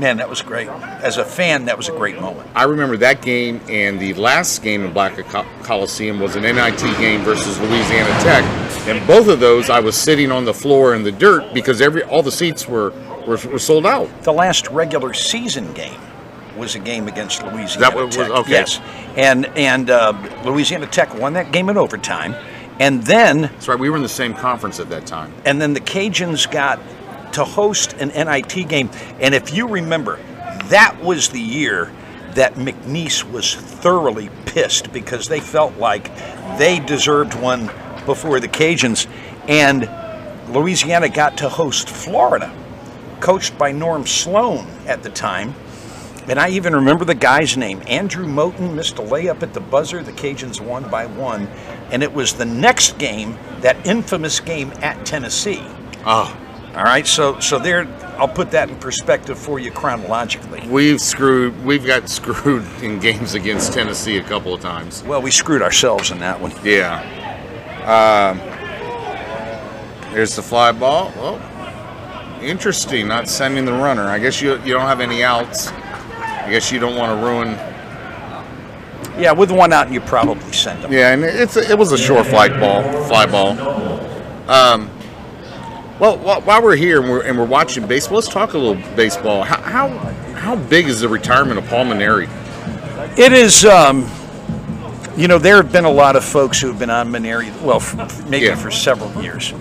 man, 0.00 0.16
that 0.16 0.28
was 0.28 0.42
great. 0.42 0.68
As 0.68 1.18
a 1.18 1.24
fan, 1.24 1.66
that 1.66 1.76
was 1.76 1.88
a 1.88 1.92
great 1.92 2.20
moment. 2.20 2.48
I 2.54 2.64
remember 2.64 2.96
that 2.98 3.22
game, 3.22 3.60
and 3.68 4.00
the 4.00 4.14
last 4.14 4.62
game 4.62 4.84
in 4.84 4.92
Black 4.92 5.16
Col- 5.28 5.44
Coliseum 5.62 6.18
was 6.18 6.36
an 6.36 6.42
NIT 6.42 6.80
game 6.98 7.20
versus 7.22 7.58
Louisiana 7.60 8.10
Tech. 8.22 8.44
And 8.88 9.06
both 9.06 9.28
of 9.28 9.40
those, 9.40 9.70
I 9.70 9.80
was 9.80 9.96
sitting 9.96 10.32
on 10.32 10.44
the 10.44 10.54
floor 10.54 10.94
in 10.94 11.02
the 11.02 11.12
dirt 11.12 11.52
because 11.54 11.80
every 11.80 12.02
all 12.04 12.22
the 12.22 12.32
seats 12.32 12.66
were 12.66 12.90
were, 13.26 13.36
were 13.52 13.58
sold 13.58 13.86
out. 13.86 14.08
The 14.22 14.32
last 14.32 14.68
regular 14.68 15.12
season 15.12 15.72
game 15.74 16.00
was 16.56 16.74
a 16.74 16.78
game 16.78 17.06
against 17.06 17.42
Louisiana 17.42 17.78
That 17.90 17.94
was- 17.94 18.16
Tech. 18.16 18.30
okay. 18.30 18.50
Yes, 18.50 18.80
and 19.16 19.46
and 19.56 19.90
uh, 19.90 20.14
Louisiana 20.44 20.86
Tech 20.86 21.14
won 21.18 21.34
that 21.34 21.52
game 21.52 21.68
in 21.68 21.76
overtime, 21.76 22.34
and 22.80 23.02
then 23.04 23.42
That's 23.42 23.68
right. 23.68 23.78
We 23.78 23.90
were 23.90 23.96
in 23.96 24.02
the 24.02 24.08
same 24.08 24.32
conference 24.34 24.80
at 24.80 24.88
that 24.88 25.06
time. 25.06 25.32
and 25.44 25.60
then 25.60 25.74
the 25.74 25.80
Cajuns 25.80 26.50
got 26.50 26.80
to 27.32 27.44
host 27.44 27.94
an 27.94 28.08
NIT 28.08 28.68
game. 28.68 28.90
And 29.20 29.34
if 29.34 29.54
you 29.54 29.68
remember, 29.68 30.18
that 30.64 31.00
was 31.02 31.28
the 31.30 31.40
year 31.40 31.92
that 32.34 32.54
McNeese 32.54 33.28
was 33.30 33.54
thoroughly 33.54 34.30
pissed 34.46 34.92
because 34.92 35.28
they 35.28 35.40
felt 35.40 35.76
like 35.76 36.14
they 36.58 36.80
deserved 36.80 37.34
one 37.34 37.70
before 38.06 38.40
the 38.40 38.48
Cajuns. 38.48 39.06
And 39.48 39.88
Louisiana 40.52 41.08
got 41.08 41.38
to 41.38 41.48
host 41.48 41.88
Florida, 41.88 42.54
coached 43.20 43.56
by 43.58 43.72
Norm 43.72 44.06
Sloan 44.06 44.66
at 44.86 45.02
the 45.02 45.10
time. 45.10 45.54
And 46.28 46.38
I 46.38 46.50
even 46.50 46.74
remember 46.74 47.04
the 47.04 47.14
guy's 47.14 47.56
name. 47.56 47.82
Andrew 47.86 48.26
Moten 48.26 48.74
missed 48.74 48.98
a 48.98 49.02
layup 49.02 49.42
at 49.42 49.52
the 49.52 49.60
buzzer. 49.60 50.02
The 50.02 50.12
Cajuns 50.12 50.60
won 50.60 50.88
by 50.88 51.06
one. 51.06 51.48
And 51.90 52.02
it 52.02 52.12
was 52.12 52.34
the 52.34 52.44
next 52.44 52.98
game, 52.98 53.36
that 53.60 53.84
infamous 53.84 54.38
game 54.38 54.72
at 54.82 55.04
Tennessee. 55.04 55.64
Oh, 56.06 56.36
All 56.76 56.84
right, 56.84 57.06
so 57.06 57.40
so 57.40 57.58
there, 57.58 57.86
I'll 58.16 58.28
put 58.28 58.52
that 58.52 58.70
in 58.70 58.76
perspective 58.76 59.36
for 59.38 59.58
you 59.58 59.72
chronologically. 59.72 60.66
we've 60.68 61.00
screwed. 61.00 61.64
We've 61.64 61.84
got 61.84 62.08
screwed 62.08 62.64
in 62.82 63.00
games 63.00 63.34
against 63.34 63.72
Tennessee 63.72 64.18
a 64.18 64.22
couple 64.22 64.54
of 64.54 64.60
times. 64.60 65.02
Well, 65.02 65.20
we 65.20 65.30
screwed 65.32 65.62
ourselves 65.62 66.10
in 66.12 66.18
that 66.20 66.40
one. 66.40 66.52
Yeah. 66.62 67.02
Um, 67.84 68.38
there's 70.12 70.36
the 70.36 70.42
fly 70.42 70.70
ball. 70.72 71.12
Well, 71.16 72.40
interesting. 72.42 73.08
Not 73.08 73.28
sending 73.28 73.64
the 73.64 73.72
runner. 73.72 74.04
I 74.06 74.18
guess 74.20 74.40
you 74.40 74.56
you 74.62 74.72
don't 74.72 74.86
have 74.86 75.00
any 75.00 75.24
outs. 75.24 75.68
I 75.68 76.48
guess 76.50 76.70
you 76.70 76.78
don't 76.78 76.96
want 76.96 77.18
to 77.18 77.26
ruin. 77.26 77.48
Yeah, 79.20 79.32
with 79.32 79.50
one 79.50 79.72
out, 79.72 79.90
you 79.90 80.00
probably 80.00 80.52
send 80.52 80.84
them. 80.84 80.92
Yeah, 80.92 81.12
and 81.12 81.24
it's 81.24 81.56
a, 81.56 81.68
it 81.68 81.76
was 81.76 81.92
a 81.92 81.98
short 81.98 82.26
flight 82.26 82.58
ball, 82.60 82.82
fly 83.04 83.26
ball. 83.26 83.58
Um, 84.48 84.90
well, 86.00 86.18
while 86.18 86.62
we're 86.62 86.76
here 86.76 87.00
and 87.00 87.10
we're, 87.10 87.22
and 87.22 87.38
we're 87.38 87.44
watching 87.46 87.86
baseball, 87.86 88.16
let's 88.16 88.28
talk 88.28 88.54
a 88.54 88.58
little 88.58 88.82
baseball. 88.96 89.42
How 89.42 89.60
how, 89.60 89.88
how 90.34 90.56
big 90.56 90.86
is 90.88 91.00
the 91.00 91.08
retirement 91.08 91.58
of 91.58 91.66
Paul 91.66 91.84
Mainieri? 91.84 92.28
It 93.18 93.32
is, 93.32 93.64
um, 93.64 94.08
you 95.16 95.28
know, 95.28 95.38
there 95.38 95.56
have 95.56 95.70
been 95.72 95.84
a 95.84 95.90
lot 95.90 96.16
of 96.16 96.24
folks 96.24 96.60
who 96.60 96.68
have 96.68 96.78
been 96.78 96.90
on 96.90 97.10
Mainieri, 97.10 97.50
well, 97.62 97.80
maybe 98.28 98.46
Yeah. 98.46 98.54
for 98.56 98.70
several 98.70 99.22
years. 99.22 99.52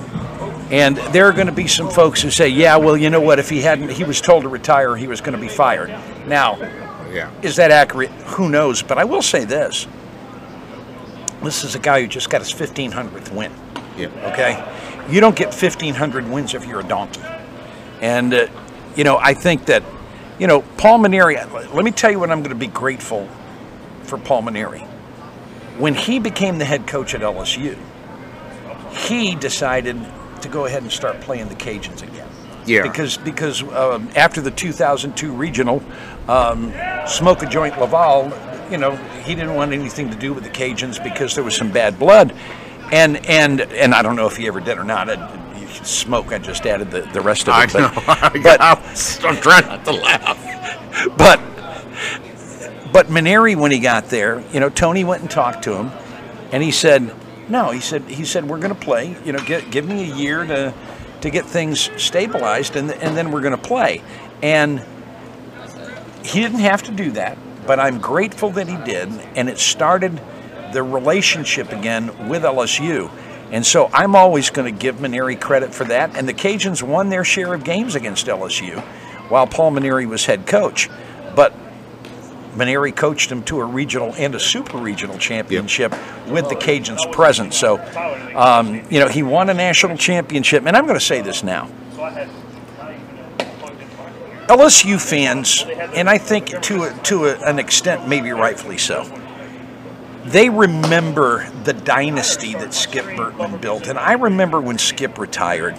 And 0.72 0.98
there 0.98 1.26
are 1.28 1.32
going 1.34 1.48
to 1.48 1.54
be 1.54 1.68
some 1.68 1.90
folks 1.90 2.22
who 2.22 2.30
say, 2.30 2.48
yeah, 2.48 2.76
well, 2.78 2.96
you 2.96 3.10
know 3.10 3.20
what, 3.22 3.40
if 3.40 3.50
he 3.50 3.60
hadn't, 3.62 3.90
he 3.90 4.04
was 4.04 4.22
told 4.22 4.44
to 4.44 4.50
retire, 4.50 4.96
he 4.96 5.08
was 5.08 5.20
going 5.20 5.34
to 5.34 5.42
be 5.42 5.48
fired. 5.48 5.90
Now, 6.28 6.58
Yeah. 7.12 7.32
is 7.42 7.56
that 7.56 7.72
accurate? 7.72 8.12
Who 8.38 8.50
knows? 8.50 8.84
But 8.84 8.98
I 9.00 9.04
will 9.04 9.24
say 9.24 9.46
this 9.46 9.88
this 11.42 11.64
is 11.64 11.74
a 11.74 11.80
guy 11.80 12.02
who 12.02 12.08
just 12.08 12.30
got 12.30 12.42
his 12.42 12.54
1500th 12.54 13.32
win. 13.34 13.52
Yeah. 13.98 14.08
Okay, 14.32 14.62
you 15.10 15.22
don't 15.22 15.36
get 15.36 15.48
1,500 15.48 16.30
wins 16.30 16.54
if 16.54 16.66
you're 16.66 16.80
a 16.80 16.88
donkey. 16.88 17.22
And 18.02 18.34
uh, 18.34 18.48
you 18.96 19.04
know, 19.04 19.18
I 19.18 19.34
think 19.34 19.66
that 19.66 19.84
you 20.40 20.48
know 20.48 20.62
Paul 20.78 21.00
Mainieri. 21.00 21.74
Let 21.74 21.84
me 21.84 21.92
tell 21.92 22.12
you 22.12 22.20
what 22.20 22.32
I'm 22.32 22.40
going 22.40 22.50
to 22.50 22.56
be 22.56 22.68
grateful 22.68 23.28
for 24.04 24.18
Paul 24.18 24.44
Mainieri. 24.44 24.86
When 25.78 25.94
he 25.94 26.20
became 26.20 26.58
the 26.58 26.66
head 26.66 26.88
coach 26.88 27.14
at 27.14 27.22
LSU, 27.22 27.78
he 28.92 29.36
decided 29.36 29.98
to 30.42 30.50
go 30.50 30.66
ahead 30.66 30.82
and 30.82 30.92
start 30.92 31.22
playing 31.22 31.48
the 31.50 31.56
Cajuns 31.56 32.04
again. 32.04 32.28
Yeah. 32.66 32.84
Because 32.84 33.18
because 33.18 33.64
um, 33.64 34.10
after 34.16 34.42
the 34.42 34.52
2002 34.52 35.32
regional, 35.34 35.84
um, 36.28 36.74
Smoke 37.08 37.42
a 37.44 37.46
Joint 37.46 37.80
Laval, 37.80 38.32
you 38.72 38.78
know, 38.78 38.96
he 39.26 39.36
didn't 39.36 39.56
want 39.56 39.74
anything 39.74 40.10
to 40.10 40.18
do 40.18 40.34
with 40.34 40.44
the 40.44 40.50
Cajuns 40.50 41.04
because 41.04 41.36
there 41.36 41.44
was 41.44 41.56
some 41.56 41.72
bad 41.72 41.98
blood, 41.98 42.34
and 42.92 43.26
and 43.26 43.62
and 43.62 43.94
I 43.94 44.02
don't 44.02 44.16
know 44.16 44.28
if 44.28 44.38
he 44.38 44.48
ever 44.48 44.60
did 44.60 44.78
or 44.78 44.84
not. 44.84 45.10
I, 45.10 45.50
smoke. 45.84 46.32
I 46.32 46.40
just 46.40 46.66
added 46.66 46.92
the, 46.92 47.02
the 47.14 47.22
rest 47.22 47.48
of 47.48 47.56
it. 47.56 47.58
I 47.58 47.64
it. 47.64 47.74
know. 47.74 47.90
But, 48.44 48.60
but 48.60 48.62
I'm 48.62 49.38
trying 49.42 49.66
not 49.66 49.86
to 49.86 49.92
laugh. 49.92 51.18
but 51.18 51.40
but 52.92 53.08
Mainieri, 53.08 53.56
when 53.56 53.72
he 53.72 53.80
got 53.80 54.06
there, 54.06 54.44
you 54.52 54.60
know, 54.60 54.70
Tony 54.70 55.04
went 55.04 55.22
and 55.22 55.30
talked 55.30 55.64
to 55.64 55.76
him, 55.76 55.92
and 56.52 56.64
he 56.64 56.72
said, 56.72 57.14
"No," 57.48 57.72
he 57.72 57.80
said, 57.80 58.04
"He 58.04 58.26
said 58.26 58.48
we're 58.48 58.60
going 58.60 58.74
to 58.74 58.80
play. 58.80 59.16
You 59.24 59.34
know, 59.34 59.40
give, 59.40 59.70
give 59.72 59.88
me 59.88 60.12
a 60.12 60.16
year 60.16 60.46
to 60.46 60.74
to 61.22 61.30
get 61.30 61.46
things 61.46 61.90
stabilized, 62.02 62.76
and 62.76 62.92
and 62.92 63.16
then 63.16 63.32
we're 63.32 63.42
going 63.42 63.56
to 63.56 63.62
play." 63.62 64.02
And 64.42 64.84
he 66.24 66.42
didn't 66.42 66.60
have 66.60 66.84
to 66.84 66.92
do 66.92 67.12
that, 67.12 67.38
but 67.66 67.80
I'm 67.80 68.00
grateful 68.00 68.50
that 68.52 68.68
he 68.68 68.78
did, 68.78 69.10
and 69.36 69.50
it 69.50 69.60
started 69.60 70.20
the 70.74 70.84
relationship 70.84 71.72
again 71.72 72.30
with 72.30 72.44
LSU. 72.44 73.12
And 73.52 73.66
so 73.66 73.90
I'm 73.92 74.16
always 74.16 74.50
going 74.50 74.72
to 74.72 74.80
give 74.80 74.98
Mainieri 74.98 75.40
credit 75.40 75.74
for 75.74 75.84
that. 75.86 76.16
And 76.16 76.28
the 76.28 76.34
Cajuns 76.34 76.84
won 76.84 77.10
their 77.10 77.24
share 77.24 77.54
of 77.54 77.64
games 77.64 77.96
against 77.96 78.28
LSU 78.28 78.80
while 79.30 79.48
Paul 79.48 79.72
Mainieri 79.72 80.08
was 80.08 80.26
head 80.26 80.46
coach. 80.46 80.90
But 81.36 81.54
Mainieri 82.56 82.96
coached 82.96 83.32
him 83.32 83.44
to 83.44 83.60
a 83.60 83.66
regional 83.66 84.14
and 84.16 84.36
a 84.36 84.40
super 84.40 84.78
regional 84.78 85.18
championship 85.18 85.92
with 86.28 86.50
the 86.50 86.56
Cajuns 86.56 87.12
present. 87.12 87.54
So, 87.54 87.78
um, 88.36 88.86
you 88.90 89.00
know, 89.00 89.08
he 89.08 89.24
won 89.24 89.50
a 89.50 89.54
national 89.54 89.98
championship. 89.98 90.66
And 90.66 90.76
I'm 90.76 90.86
going 90.86 91.00
to 91.00 91.06
say 91.06 91.22
this 91.22 91.44
now. 91.44 91.70
LSU 94.48 95.00
fans, 95.00 95.64
and 95.96 96.10
I 96.10 96.18
think 96.18 96.48
to 96.64 96.84
a, 96.86 96.94
to 97.04 97.26
a, 97.26 97.40
an 97.42 97.60
extent, 97.60 98.08
maybe 98.08 98.32
rightfully 98.32 98.80
so, 98.80 99.04
they 100.32 100.50
remember 100.50 101.50
the 101.64 101.74
dynasty 101.74 102.54
that 102.54 102.74
Skip 102.74 103.06
Bertman 103.06 103.60
built. 103.62 103.88
And 103.88 103.98
I 103.98 104.14
remember 104.14 104.62
when 104.62 104.78
Skip 104.78 105.18
retired, 105.18 105.76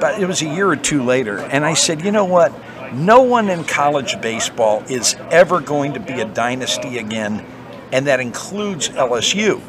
but 0.00 0.20
it 0.20 0.26
was 0.26 0.42
a 0.42 0.46
year 0.46 0.68
or 0.68 0.76
two 0.76 1.02
later, 1.02 1.38
and 1.38 1.64
I 1.64 1.74
said, 1.74 2.04
you 2.04 2.10
know 2.10 2.24
what? 2.24 2.52
No 2.94 3.22
one 3.22 3.50
in 3.50 3.64
college 3.64 4.18
baseball 4.22 4.82
is 4.88 5.14
ever 5.30 5.60
going 5.60 5.92
to 5.94 6.00
be 6.00 6.14
a 6.14 6.24
dynasty 6.24 6.98
again, 6.98 7.44
and 7.92 8.06
that 8.06 8.20
includes 8.20 8.88
LSU. 8.88 9.60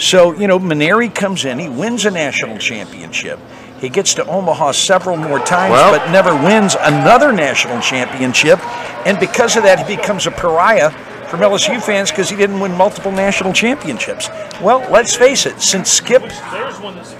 So, 0.00 0.32
you 0.32 0.46
know, 0.46 0.58
Maneri 0.58 1.12
comes 1.12 1.44
in, 1.44 1.58
he 1.58 1.68
wins 1.68 2.06
a 2.06 2.10
national 2.10 2.58
championship. 2.58 3.38
He 3.80 3.88
gets 3.88 4.14
to 4.14 4.26
Omaha 4.26 4.72
several 4.72 5.16
more 5.16 5.40
times, 5.40 5.72
Well- 5.72 5.90
but 5.98 6.10
never 6.12 6.34
wins 6.34 6.76
another 6.80 7.32
national 7.32 7.80
championship. 7.80 8.60
And 9.04 9.18
because 9.18 9.56
of 9.56 9.64
that, 9.64 9.80
he 9.80 9.96
becomes 9.96 10.28
a 10.28 10.30
pariah 10.30 10.92
from 11.32 11.40
LSU 11.40 11.82
fans 11.82 12.10
because 12.10 12.28
he 12.28 12.36
didn't 12.36 12.60
win 12.60 12.72
multiple 12.76 13.10
national 13.10 13.54
championships. 13.54 14.28
Well, 14.60 14.86
let's 14.90 15.16
face 15.16 15.46
it, 15.46 15.62
since 15.62 15.90
Skip, 15.90 16.30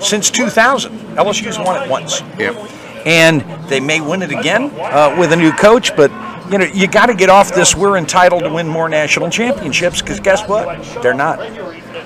since 0.02 0.30
2000, 0.30 0.92
LSU's 1.16 1.58
won 1.58 1.82
it 1.82 1.88
once 1.88 2.20
Yep. 2.38 2.54
and 3.06 3.40
they 3.70 3.80
may 3.80 4.02
win 4.02 4.20
it 4.20 4.30
again 4.30 4.70
uh, 4.78 5.16
with 5.18 5.32
a 5.32 5.36
new 5.36 5.50
coach. 5.52 5.96
But 5.96 6.10
you 6.52 6.58
know, 6.58 6.66
you 6.66 6.88
got 6.88 7.06
to 7.06 7.14
get 7.14 7.30
off 7.30 7.54
this. 7.54 7.74
We're 7.74 7.96
entitled 7.96 8.42
to 8.42 8.52
win 8.52 8.68
more 8.68 8.86
national 8.90 9.30
championships 9.30 10.02
because 10.02 10.20
guess 10.20 10.46
what? 10.46 10.84
They're 11.02 11.14
not. 11.14 11.38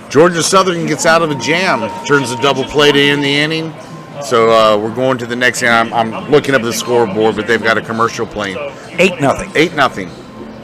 Georgia 0.09 0.45
Southern 0.45 0.87
gets 0.87 1.07
out 1.07 1.23
of 1.23 1.33
a 1.33 1.35
jam, 1.35 1.91
turns 2.07 2.31
a 2.31 2.41
double 2.41 2.63
play 2.63 2.93
to 2.93 3.01
end 3.01 3.25
the 3.25 3.37
inning. 3.37 3.75
So 4.23 4.53
uh, 4.53 4.79
we're 4.79 4.95
going 4.95 5.19
to 5.19 5.27
the 5.27 5.35
next 5.35 5.65
inning. 5.65 5.93
I'm, 5.93 6.15
I'm 6.15 6.31
looking 6.31 6.55
up 6.55 6.63
the 6.63 6.73
scoreboard, 6.73 7.35
but 7.35 7.49
they've 7.49 7.61
got 7.61 7.79
a 7.79 7.83
commercial 7.83 8.27
playing. 8.27 8.59
Eight 9.01 9.21
nothing. 9.21 9.51
Eight 9.57 9.75
nothing. 9.75 10.09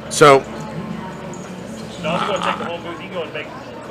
So 0.08 0.44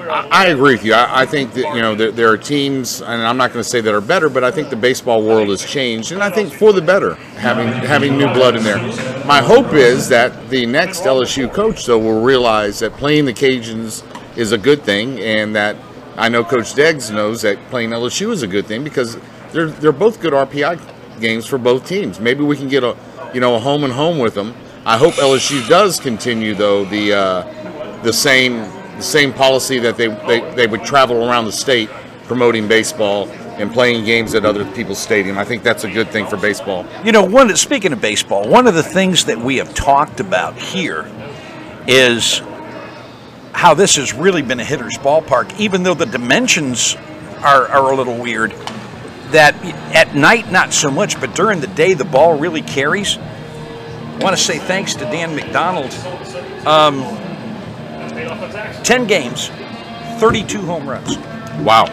I, 0.10 0.28
I 0.32 0.48
agree 0.48 0.74
with 0.74 0.86
you. 0.86 0.94
I, 0.94 1.22
I 1.22 1.26
think 1.26 1.54
that 1.54 1.76
you 1.76 1.82
know 1.82 1.96
there, 1.96 2.12
there 2.12 2.30
are 2.30 2.38
teams, 2.38 3.02
and 3.02 3.22
I'm 3.22 3.38
not 3.38 3.54
going 3.54 3.64
to 3.64 3.70
say 3.70 3.82
that 3.82 3.94
are 3.94 4.02
better, 4.02 4.30
but 4.30 4.44
I 4.44 4.52
think 4.52 4.70
the 4.70 4.76
baseball 4.76 5.24
world 5.24 5.50
has 5.50 5.64
changed, 5.64 6.12
and 6.12 6.24
I 6.24 6.30
think 6.30 6.54
for 6.54 6.74
the 6.74 6.82
better 6.82 7.16
having 7.36 7.68
having 7.68 8.18
new 8.18 8.28
blood 8.34 8.56
in 8.56 8.64
there. 8.64 8.80
My 9.26 9.42
hope 9.42 9.74
is 9.74 10.10
that 10.10 10.50
the 10.50 10.66
next 10.66 11.02
LSU 11.02 11.52
coach, 11.54 11.86
though, 11.86 12.00
will 12.00 12.22
realize 12.22 12.80
that 12.80 12.94
playing 12.94 13.26
the 13.26 13.34
Cajuns 13.34 14.04
is 14.38 14.52
a 14.52 14.58
good 14.58 14.84
thing, 14.84 15.20
and 15.20 15.56
that 15.56 15.76
I 16.18 16.30
know 16.30 16.44
Coach 16.44 16.74
Deggs 16.74 17.14
knows 17.14 17.42
that 17.44 17.58
playing 17.70 17.92
LSU 17.92 18.32
is 18.32 18.44
a 18.44 18.48
good 18.48 18.66
thing 18.66 18.84
because 18.84 19.18
they're 19.52 19.68
they're 19.68 19.92
both 19.92 20.20
good 20.20 20.34
RPI 20.34 21.20
games 21.22 21.46
for 21.46 21.58
both 21.58 21.88
teams. 21.88 22.20
Maybe 22.20 22.44
we 22.44 22.58
can 22.58 22.68
get 22.68 22.84
a 22.84 22.98
you 23.34 23.40
know 23.40 23.56
a 23.56 23.60
home 23.60 23.84
and 23.84 23.94
home 23.94 24.20
with 24.20 24.34
them. 24.34 24.56
I 24.84 24.98
hope 24.98 25.14
LSU 25.14 25.68
does 25.70 26.00
continue 26.00 26.56
though 26.56 26.86
the 26.86 27.14
uh, 27.14 27.81
the 28.04 28.14
same 28.14 28.70
the 29.02 29.08
same 29.08 29.34
policy 29.34 29.80
that 29.80 29.98
they, 29.98 30.08
they, 30.28 30.54
they 30.54 30.68
would 30.68 30.84
travel 30.84 31.28
around 31.28 31.46
the 31.46 31.52
state 31.52 31.90
promoting 32.26 32.68
baseball 32.68 33.28
and 33.58 33.74
playing 33.74 34.06
games 34.06 34.36
at 34.36 34.46
other 34.46 34.64
people's 34.74 35.00
stadium. 35.00 35.38
I 35.38 35.44
think 35.44 35.64
that's 35.64 35.84
a 35.84 35.92
good 35.92 36.10
thing 36.10 36.28
for 36.28 36.38
baseball. 36.38 36.86
You 37.04 37.12
know, 37.12 37.24
one 37.24 37.56
speaking 37.56 37.94
of 37.94 38.00
baseball, 38.02 38.48
one 38.48 38.68
of 38.68 38.76
the 38.76 38.84
things 38.84 39.26
that 39.26 39.38
we 39.38 39.58
have 39.58 39.74
talked 39.74 40.20
about 40.20 40.56
here 40.56 41.12
is 41.88 42.42
how 43.54 43.74
this 43.74 43.96
has 43.96 44.14
really 44.14 44.42
been 44.42 44.60
a 44.60 44.64
hitter's 44.64 44.98
ballpark, 44.98 45.60
even 45.60 45.84
though 45.84 45.94
the 45.94 46.06
dimensions 46.06 46.96
are, 47.40 47.68
are 47.68 47.92
a 47.92 47.96
little 47.96 48.18
weird. 48.18 48.52
That 49.32 49.56
at 49.96 50.14
night, 50.14 50.52
not 50.52 50.74
so 50.74 50.92
much, 50.92 51.20
but 51.20 51.34
during 51.34 51.60
the 51.60 51.68
day, 51.68 51.94
the 51.94 52.06
ball 52.06 52.38
really 52.38 52.62
carries. 52.62 53.18
I 53.18 54.20
want 54.22 54.36
to 54.36 54.42
say 54.42 54.60
thanks 54.60 54.94
to 54.96 55.06
Dan 55.06 55.36
McDonald. 55.36 55.92
Um, 56.68 57.31
10 58.84 59.08
games, 59.08 59.50
32 60.20 60.62
home 60.62 60.88
runs. 60.88 61.18
Wow. 61.60 61.86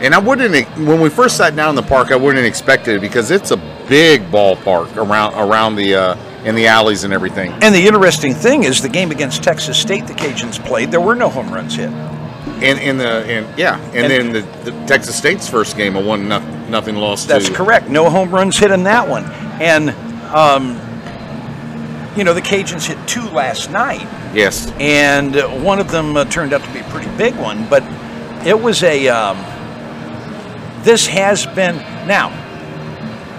And 0.00 0.14
I 0.14 0.18
wouldn't 0.18 0.66
when 0.78 1.00
we 1.00 1.10
first 1.10 1.36
sat 1.36 1.54
down 1.54 1.70
in 1.70 1.74
the 1.74 1.82
park, 1.82 2.10
I 2.10 2.16
wouldn't 2.16 2.46
expect 2.46 2.88
it 2.88 3.00
because 3.02 3.30
it's 3.30 3.50
a 3.50 3.56
big 3.86 4.22
ballpark 4.30 4.96
around 4.96 5.34
around 5.34 5.76
the 5.76 5.94
uh, 5.94 6.44
in 6.44 6.54
the 6.54 6.66
alleys 6.66 7.04
and 7.04 7.12
everything. 7.12 7.52
And 7.62 7.74
the 7.74 7.86
interesting 7.86 8.32
thing 8.32 8.64
is, 8.64 8.80
the 8.80 8.88
game 8.88 9.10
against 9.10 9.42
Texas 9.44 9.78
State, 9.78 10.06
the 10.06 10.14
Cajuns 10.14 10.64
played, 10.64 10.90
there 10.90 11.02
were 11.02 11.14
no 11.14 11.28
home 11.28 11.52
runs 11.52 11.74
hit. 11.76 11.90
And 11.90 12.78
in 12.78 12.96
the 12.96 13.24
and 13.26 13.58
yeah, 13.58 13.78
and, 13.88 14.10
And- 14.10 14.34
then 14.34 14.46
the, 14.64 14.70
the 14.70 14.86
Texas 14.86 15.16
State's 15.16 15.48
first 15.48 15.76
game, 15.76 15.96
a 15.96 16.00
one 16.00 16.28
noth- 16.28 16.68
nothing 16.70 16.96
loss. 16.96 17.26
That's 17.26 17.48
to, 17.48 17.54
correct. 17.54 17.88
No 17.90 18.08
home 18.08 18.30
runs 18.30 18.58
hit 18.58 18.70
in 18.70 18.84
that 18.84 19.06
one. 19.06 19.24
And, 19.60 19.90
um, 20.34 20.76
you 22.16 22.24
know, 22.24 22.34
the 22.34 22.42
Cajuns 22.42 22.86
hit 22.86 22.98
two 23.08 23.22
last 23.30 23.70
night, 23.70 24.02
Yes, 24.34 24.70
and 24.80 25.36
uh, 25.36 25.48
one 25.48 25.78
of 25.78 25.90
them 25.90 26.16
uh, 26.16 26.24
turned 26.26 26.52
out 26.52 26.62
to 26.62 26.72
be 26.72 26.80
a 26.80 26.84
pretty 26.84 27.10
big 27.16 27.34
one. 27.36 27.68
But 27.68 27.82
it 28.46 28.58
was 28.60 28.82
a. 28.82 29.08
Um, 29.08 29.36
this 30.82 31.06
has 31.06 31.46
been 31.46 31.76
now. 32.06 32.30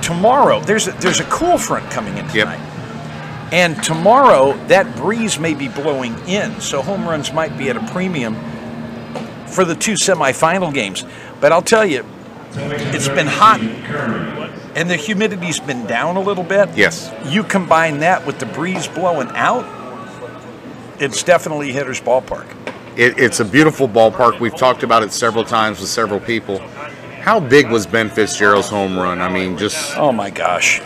Tomorrow, 0.01 0.62
there's 0.62 0.88
a, 0.88 0.92
there's 0.94 1.20
a 1.20 1.25
cool 1.25 1.58
front 1.58 1.90
coming 1.92 2.18
in 2.18 2.25
Yep. 2.25 2.34
tonight, 2.34 3.50
and 3.51 3.82
tomorrow 3.84 4.54
that 4.68 4.96
breeze 4.96 5.38
may 5.40 5.54
be 5.54 5.68
blowing 5.68 6.18
in, 6.28 6.60
so 6.60 6.82
home 6.82 7.08
runs 7.08 7.32
might 7.34 7.58
be 7.58 7.70
at 7.70 7.78
a 7.78 7.86
premium 7.92 8.36
for 9.48 9.63
the 9.66 9.75
two 9.75 9.94
semifinal 9.94 10.74
games. 10.74 11.04
But 11.40 11.51
I'll 11.51 11.62
tell 11.62 11.86
you, 11.86 12.04
it's 12.54 13.08
been 13.10 13.28
hot, 13.28 13.60
and 14.75 14.90
the 14.90 14.96
humidity's 14.96 15.60
been 15.60 15.86
down 15.86 16.16
a 16.16 16.22
little 16.22 16.44
bit. 16.44 16.70
yes. 16.75 17.12
You 17.25 17.44
combine 17.44 18.00
that 18.00 18.25
with 18.25 18.40
the 18.40 18.46
breeze 18.46 18.88
blowing 18.88 19.30
out, 19.30 19.66
it's 21.00 21.24
definitely 21.24 21.72
hitter's 21.72 22.00
ballpark. 22.01 22.48
It, 22.98 23.18
it's 23.18 23.40
a 23.40 23.46
beautiful 23.46 23.88
ballpark. 23.88 24.40
We've 24.40 24.56
talked 24.56 24.84
about 24.84 25.04
it 25.04 25.12
several 25.12 25.44
times 25.44 25.80
with 25.80 25.90
several 25.90 26.20
people. 26.20 26.60
How 27.22 27.40
big 27.40 27.70
was 27.70 27.86
Ben 27.86 28.10
Fitzgerald's 28.10 28.70
home 28.70 28.98
run? 28.98 29.22
I 29.22 29.30
mean, 29.30 29.58
just 29.58 29.98
Oh 29.98 30.12
my 30.12 30.30
gosh. 30.30 30.82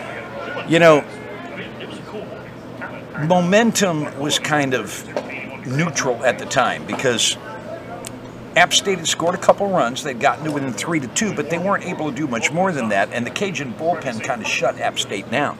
You 0.68 0.80
know, 0.80 1.04
momentum 3.28 4.20
was 4.20 4.40
kind 4.40 4.74
of 4.74 5.06
neutral 5.66 6.24
at 6.26 6.40
the 6.40 6.46
time 6.46 6.86
because 6.86 7.38
App 8.56 8.74
State 8.74 9.00
had 9.00 9.08
scored 9.08 9.36
a 9.36 9.38
couple 9.38 9.70
runs. 9.70 10.04
They'd 10.04 10.20
gotten 10.20 10.46
to 10.46 10.52
within 10.52 10.72
three 10.72 11.00
to 11.00 11.08
two, 11.08 11.34
but 11.36 11.50
they 11.50 11.58
weren't 11.58 11.86
able 11.86 12.10
to 12.10 12.16
do 12.16 12.28
much 12.28 12.52
more 12.52 12.72
than 12.72 12.90
that, 12.90 13.12
and 13.12 13.26
the 13.26 13.32
Cajun 13.32 13.74
bullpen 13.74 14.24
kind 14.24 14.42
of 14.42 14.48
shut 14.48 14.80
App 14.80 14.98
State 14.98 15.30
down. 15.30 15.58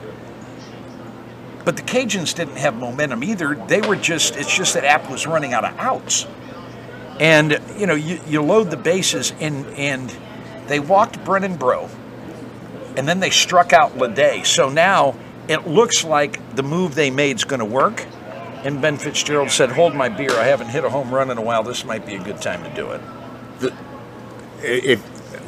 But 1.64 1.76
the 1.76 1.82
Cajuns 1.82 2.32
didn't 2.32 2.56
have 2.58 2.76
momentum 2.76 3.24
either. 3.24 3.56
They 3.66 3.80
were 3.80 3.96
just, 3.96 4.36
it's 4.36 4.54
just 4.54 4.74
that 4.74 4.84
App 4.84 5.10
was 5.10 5.26
running 5.26 5.52
out 5.52 5.64
of 5.64 5.76
outs. 5.78 6.26
And, 7.18 7.60
you 7.76 7.86
know, 7.86 7.94
you, 7.94 8.20
you 8.26 8.40
load 8.40 8.70
the 8.70 8.76
bases, 8.76 9.32
and, 9.40 9.66
and 9.68 10.16
they 10.68 10.78
walked 10.78 11.24
Brennan 11.24 11.56
Breaux, 11.56 11.88
and 12.96 13.08
then 13.08 13.20
they 13.20 13.30
struck 13.30 13.72
out 13.72 13.98
Lede. 13.98 14.46
So 14.46 14.68
now 14.68 15.16
it 15.48 15.66
looks 15.66 16.04
like 16.04 16.54
the 16.54 16.62
move 16.62 16.94
they 16.94 17.10
made 17.10 17.36
is 17.36 17.44
going 17.44 17.58
to 17.58 17.66
work. 17.66 18.06
And 18.66 18.82
Ben 18.82 18.96
Fitzgerald 18.96 19.52
said, 19.52 19.70
"Hold 19.70 19.94
my 19.94 20.08
beer. 20.08 20.32
I 20.32 20.44
haven't 20.46 20.70
hit 20.70 20.84
a 20.84 20.90
home 20.90 21.14
run 21.14 21.30
in 21.30 21.38
a 21.38 21.40
while. 21.40 21.62
This 21.62 21.84
might 21.84 22.04
be 22.04 22.16
a 22.16 22.18
good 22.18 22.42
time 22.42 22.64
to 22.64 22.70
do 22.74 22.90
it." 22.90 23.00
The, 23.60 23.72
it, 24.60 25.00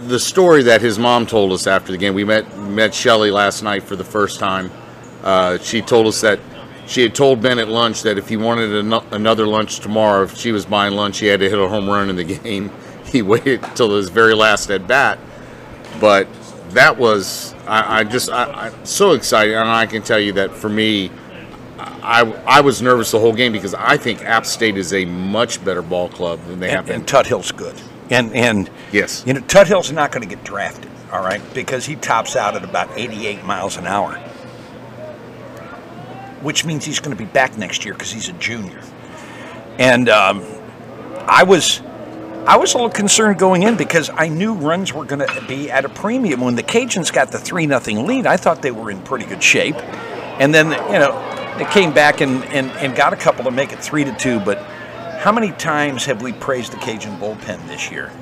the 0.06 0.20
story 0.20 0.62
that 0.62 0.80
his 0.80 1.00
mom 1.00 1.26
told 1.26 1.50
us 1.50 1.66
after 1.66 1.90
the 1.90 1.98
game. 1.98 2.14
We 2.14 2.22
met 2.22 2.56
met 2.58 2.94
Shelly 2.94 3.32
last 3.32 3.64
night 3.64 3.82
for 3.82 3.96
the 3.96 4.04
first 4.04 4.38
time. 4.38 4.70
Uh, 5.24 5.58
she 5.58 5.82
told 5.82 6.06
us 6.06 6.20
that 6.20 6.38
she 6.86 7.02
had 7.02 7.12
told 7.12 7.42
Ben 7.42 7.58
at 7.58 7.66
lunch 7.66 8.02
that 8.02 8.18
if 8.18 8.28
he 8.28 8.36
wanted 8.36 8.72
ano- 8.72 9.04
another 9.10 9.48
lunch 9.48 9.80
tomorrow, 9.80 10.22
if 10.22 10.36
she 10.36 10.52
was 10.52 10.64
buying 10.64 10.94
lunch, 10.94 11.18
he 11.18 11.26
had 11.26 11.40
to 11.40 11.50
hit 11.50 11.58
a 11.58 11.66
home 11.66 11.90
run 11.90 12.08
in 12.10 12.14
the 12.14 12.24
game. 12.38 12.70
He 13.04 13.20
waited 13.20 13.64
till 13.74 13.96
his 13.96 14.10
very 14.10 14.34
last 14.34 14.70
at 14.70 14.86
bat, 14.86 15.18
but 16.00 16.28
that 16.70 16.98
was 16.98 17.52
I, 17.66 17.98
I 17.98 18.04
just 18.04 18.30
I, 18.30 18.44
I'm 18.44 18.86
so 18.86 19.10
excited, 19.10 19.54
and 19.54 19.68
I 19.68 19.86
can 19.86 20.02
tell 20.02 20.20
you 20.20 20.34
that 20.34 20.52
for 20.52 20.68
me. 20.68 21.10
I, 21.78 22.22
I 22.46 22.60
was 22.60 22.82
nervous 22.82 23.10
the 23.12 23.20
whole 23.20 23.32
game 23.32 23.52
because 23.52 23.74
I 23.74 23.96
think 23.96 24.22
App 24.24 24.46
State 24.46 24.76
is 24.76 24.92
a 24.92 25.04
much 25.04 25.64
better 25.64 25.82
ball 25.82 26.08
club 26.08 26.40
than 26.46 26.58
they 26.60 26.70
have 26.70 26.86
been. 26.86 26.96
and 26.96 27.08
Tut 27.08 27.26
Hill's 27.26 27.52
good. 27.52 27.80
And 28.10 28.34
and 28.34 28.70
Yes. 28.90 29.22
you 29.26 29.34
know 29.34 29.40
Tut 29.40 29.66
Hill's 29.68 29.92
not 29.92 30.10
going 30.12 30.26
to 30.28 30.34
get 30.34 30.42
drafted, 30.44 30.90
all 31.12 31.22
right, 31.22 31.42
because 31.54 31.84
he 31.86 31.94
tops 31.96 32.36
out 32.36 32.56
at 32.56 32.64
about 32.64 32.88
88 32.96 33.44
miles 33.44 33.76
an 33.76 33.86
hour, 33.86 34.14
which 36.42 36.64
means 36.64 36.84
he's 36.84 37.00
going 37.00 37.16
to 37.16 37.22
be 37.22 37.30
back 37.30 37.56
next 37.58 37.84
year 37.84 37.94
because 37.94 38.10
he's 38.10 38.28
a 38.28 38.32
junior. 38.34 38.80
And 39.78 40.08
um, 40.08 40.42
I 41.26 41.42
was 41.44 41.82
I 42.46 42.56
was 42.56 42.72
a 42.72 42.76
little 42.78 42.90
concerned 42.90 43.38
going 43.38 43.62
in 43.62 43.76
because 43.76 44.10
I 44.14 44.28
knew 44.28 44.54
runs 44.54 44.92
were 44.94 45.04
going 45.04 45.26
to 45.26 45.44
be 45.46 45.70
at 45.70 45.84
a 45.84 45.88
premium. 45.90 46.40
When 46.40 46.54
the 46.54 46.62
Cajuns 46.62 47.12
got 47.12 47.30
the 47.30 47.38
three 47.38 47.66
nothing 47.66 48.06
lead, 48.06 48.26
I 48.26 48.36
thought 48.38 48.62
they 48.62 48.70
were 48.70 48.90
in 48.90 49.02
pretty 49.02 49.26
good 49.26 49.42
shape, 49.42 49.76
and 50.40 50.54
then 50.54 50.70
you 50.70 50.98
know 50.98 51.27
they 51.58 51.64
came 51.66 51.92
back 51.92 52.20
and, 52.20 52.44
and, 52.44 52.70
and 52.72 52.96
got 52.96 53.12
a 53.12 53.16
couple 53.16 53.44
to 53.44 53.50
make 53.50 53.72
it 53.72 53.80
three 53.80 54.04
to 54.04 54.14
two. 54.14 54.40
But 54.40 54.58
how 55.20 55.32
many 55.32 55.52
times 55.52 56.04
have 56.06 56.22
we 56.22 56.32
praised 56.32 56.72
the 56.72 56.78
Cajun 56.78 57.18
bullpen 57.18 57.66
this 57.68 57.90
year, 57.90 58.12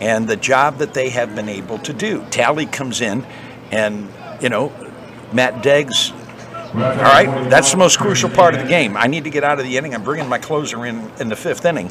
and 0.00 0.28
the 0.28 0.36
job 0.36 0.78
that 0.78 0.94
they 0.94 1.10
have 1.10 1.34
been 1.34 1.48
able 1.48 1.78
to 1.78 1.92
do? 1.92 2.24
Tally 2.30 2.66
comes 2.66 3.00
in, 3.00 3.26
and 3.70 4.08
you 4.40 4.48
know 4.48 4.72
Matt 5.32 5.62
Deggs 5.62 6.12
all 6.74 6.82
right, 6.82 7.48
that's 7.48 7.70
the 7.70 7.78
most 7.78 7.98
crucial 7.98 8.28
part 8.28 8.54
of 8.54 8.60
the 8.60 8.68
game. 8.68 8.98
I 8.98 9.06
need 9.06 9.24
to 9.24 9.30
get 9.30 9.44
out 9.44 9.58
of 9.58 9.64
the 9.64 9.78
inning. 9.78 9.94
I'm 9.94 10.02
bringing 10.04 10.28
my 10.28 10.38
closer 10.38 10.84
in 10.84 11.10
in 11.18 11.28
the 11.28 11.36
fifth 11.36 11.64
inning. 11.64 11.90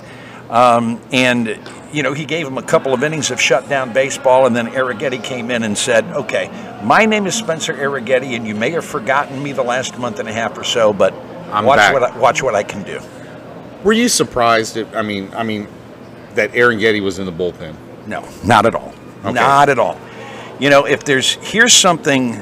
Um, 0.49 1.01
and, 1.11 1.59
you 1.91 2.03
know, 2.03 2.13
he 2.13 2.25
gave 2.25 2.45
him 2.45 2.57
a 2.57 2.63
couple 2.63 2.93
of 2.93 3.03
innings 3.03 3.31
of 3.31 3.41
shutdown 3.41 3.93
baseball, 3.93 4.45
and 4.45 4.55
then 4.55 4.67
Arrighetti 4.67 5.23
came 5.23 5.49
in 5.49 5.63
and 5.63 5.77
said, 5.77 6.05
okay, 6.05 6.49
my 6.85 7.05
name 7.05 7.25
is 7.25 7.35
Spencer 7.35 7.73
Arrighetti, 7.73 8.35
and 8.35 8.47
you 8.47 8.53
may 8.53 8.69
have 8.71 8.85
forgotten 8.85 9.41
me 9.41 9.51
the 9.51 9.63
last 9.63 9.97
month 9.97 10.19
and 10.19 10.29
a 10.29 10.33
half 10.33 10.57
or 10.57 10.63
so, 10.63 10.93
but 10.93 11.13
I'm 11.51 11.65
watch, 11.65 11.77
back." 11.77 11.93
What 11.93 12.03
I, 12.03 12.17
watch 12.17 12.43
what 12.43 12.55
I 12.55 12.63
can 12.63 12.83
do. 12.83 13.01
Were 13.83 13.93
you 13.93 14.07
surprised? 14.07 14.77
If, 14.77 14.95
I 14.95 15.01
mean, 15.01 15.31
I 15.33 15.43
mean, 15.43 15.67
that 16.35 16.51
Arrighetti 16.51 17.01
was 17.01 17.19
in 17.19 17.25
the 17.25 17.31
bullpen. 17.31 17.75
No, 18.07 18.27
not 18.43 18.65
at 18.65 18.75
all. 18.75 18.93
Okay. 19.23 19.33
Not 19.33 19.69
at 19.69 19.79
all. 19.79 19.99
You 20.59 20.69
know, 20.69 20.85
if 20.85 21.03
there's, 21.03 21.33
here's 21.33 21.73
something 21.73 22.33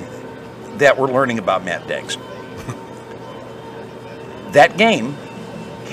that 0.77 0.97
we're 0.97 1.11
learning 1.11 1.39
about 1.39 1.63
Matt 1.63 1.87
Deggs. 1.87 2.17
that 4.51 4.77
game 4.77 5.15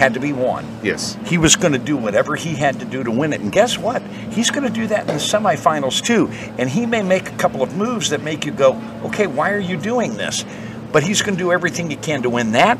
had 0.00 0.14
to 0.14 0.20
be 0.20 0.32
won. 0.32 0.66
Yes. 0.82 1.18
He 1.26 1.36
was 1.36 1.56
going 1.56 1.74
to 1.74 1.78
do 1.78 1.94
whatever 1.94 2.34
he 2.34 2.54
had 2.54 2.80
to 2.80 2.86
do 2.86 3.04
to 3.04 3.10
win 3.10 3.34
it. 3.34 3.42
And 3.42 3.52
guess 3.52 3.76
what? 3.76 4.00
He's 4.30 4.50
going 4.50 4.66
to 4.66 4.72
do 4.72 4.86
that 4.86 5.02
in 5.02 5.08
the 5.08 5.12
semifinals 5.12 6.02
too. 6.02 6.28
And 6.56 6.70
he 6.70 6.86
may 6.86 7.02
make 7.02 7.28
a 7.28 7.36
couple 7.36 7.62
of 7.62 7.76
moves 7.76 8.08
that 8.08 8.22
make 8.22 8.46
you 8.46 8.50
go, 8.50 8.80
okay, 9.04 9.26
why 9.26 9.52
are 9.52 9.58
you 9.58 9.76
doing 9.76 10.14
this? 10.14 10.46
But 10.90 11.02
he's 11.02 11.20
going 11.20 11.36
to 11.36 11.38
do 11.38 11.52
everything 11.52 11.90
he 11.90 11.96
can 11.96 12.22
to 12.22 12.30
win 12.30 12.52
that. 12.52 12.78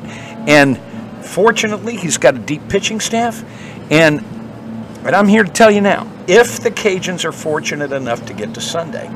And 0.48 0.78
fortunately, 1.22 1.94
he's 1.96 2.16
got 2.16 2.36
a 2.36 2.38
deep 2.38 2.66
pitching 2.70 3.00
staff. 3.00 3.44
And, 3.92 4.24
but 5.02 5.12
I'm 5.12 5.28
here 5.28 5.44
to 5.44 5.52
tell 5.52 5.70
you 5.70 5.82
now 5.82 6.10
if 6.26 6.60
the 6.60 6.70
Cajuns 6.70 7.26
are 7.26 7.32
fortunate 7.32 7.92
enough 7.92 8.24
to 8.26 8.32
get 8.32 8.54
to 8.54 8.62
Sunday, 8.62 9.10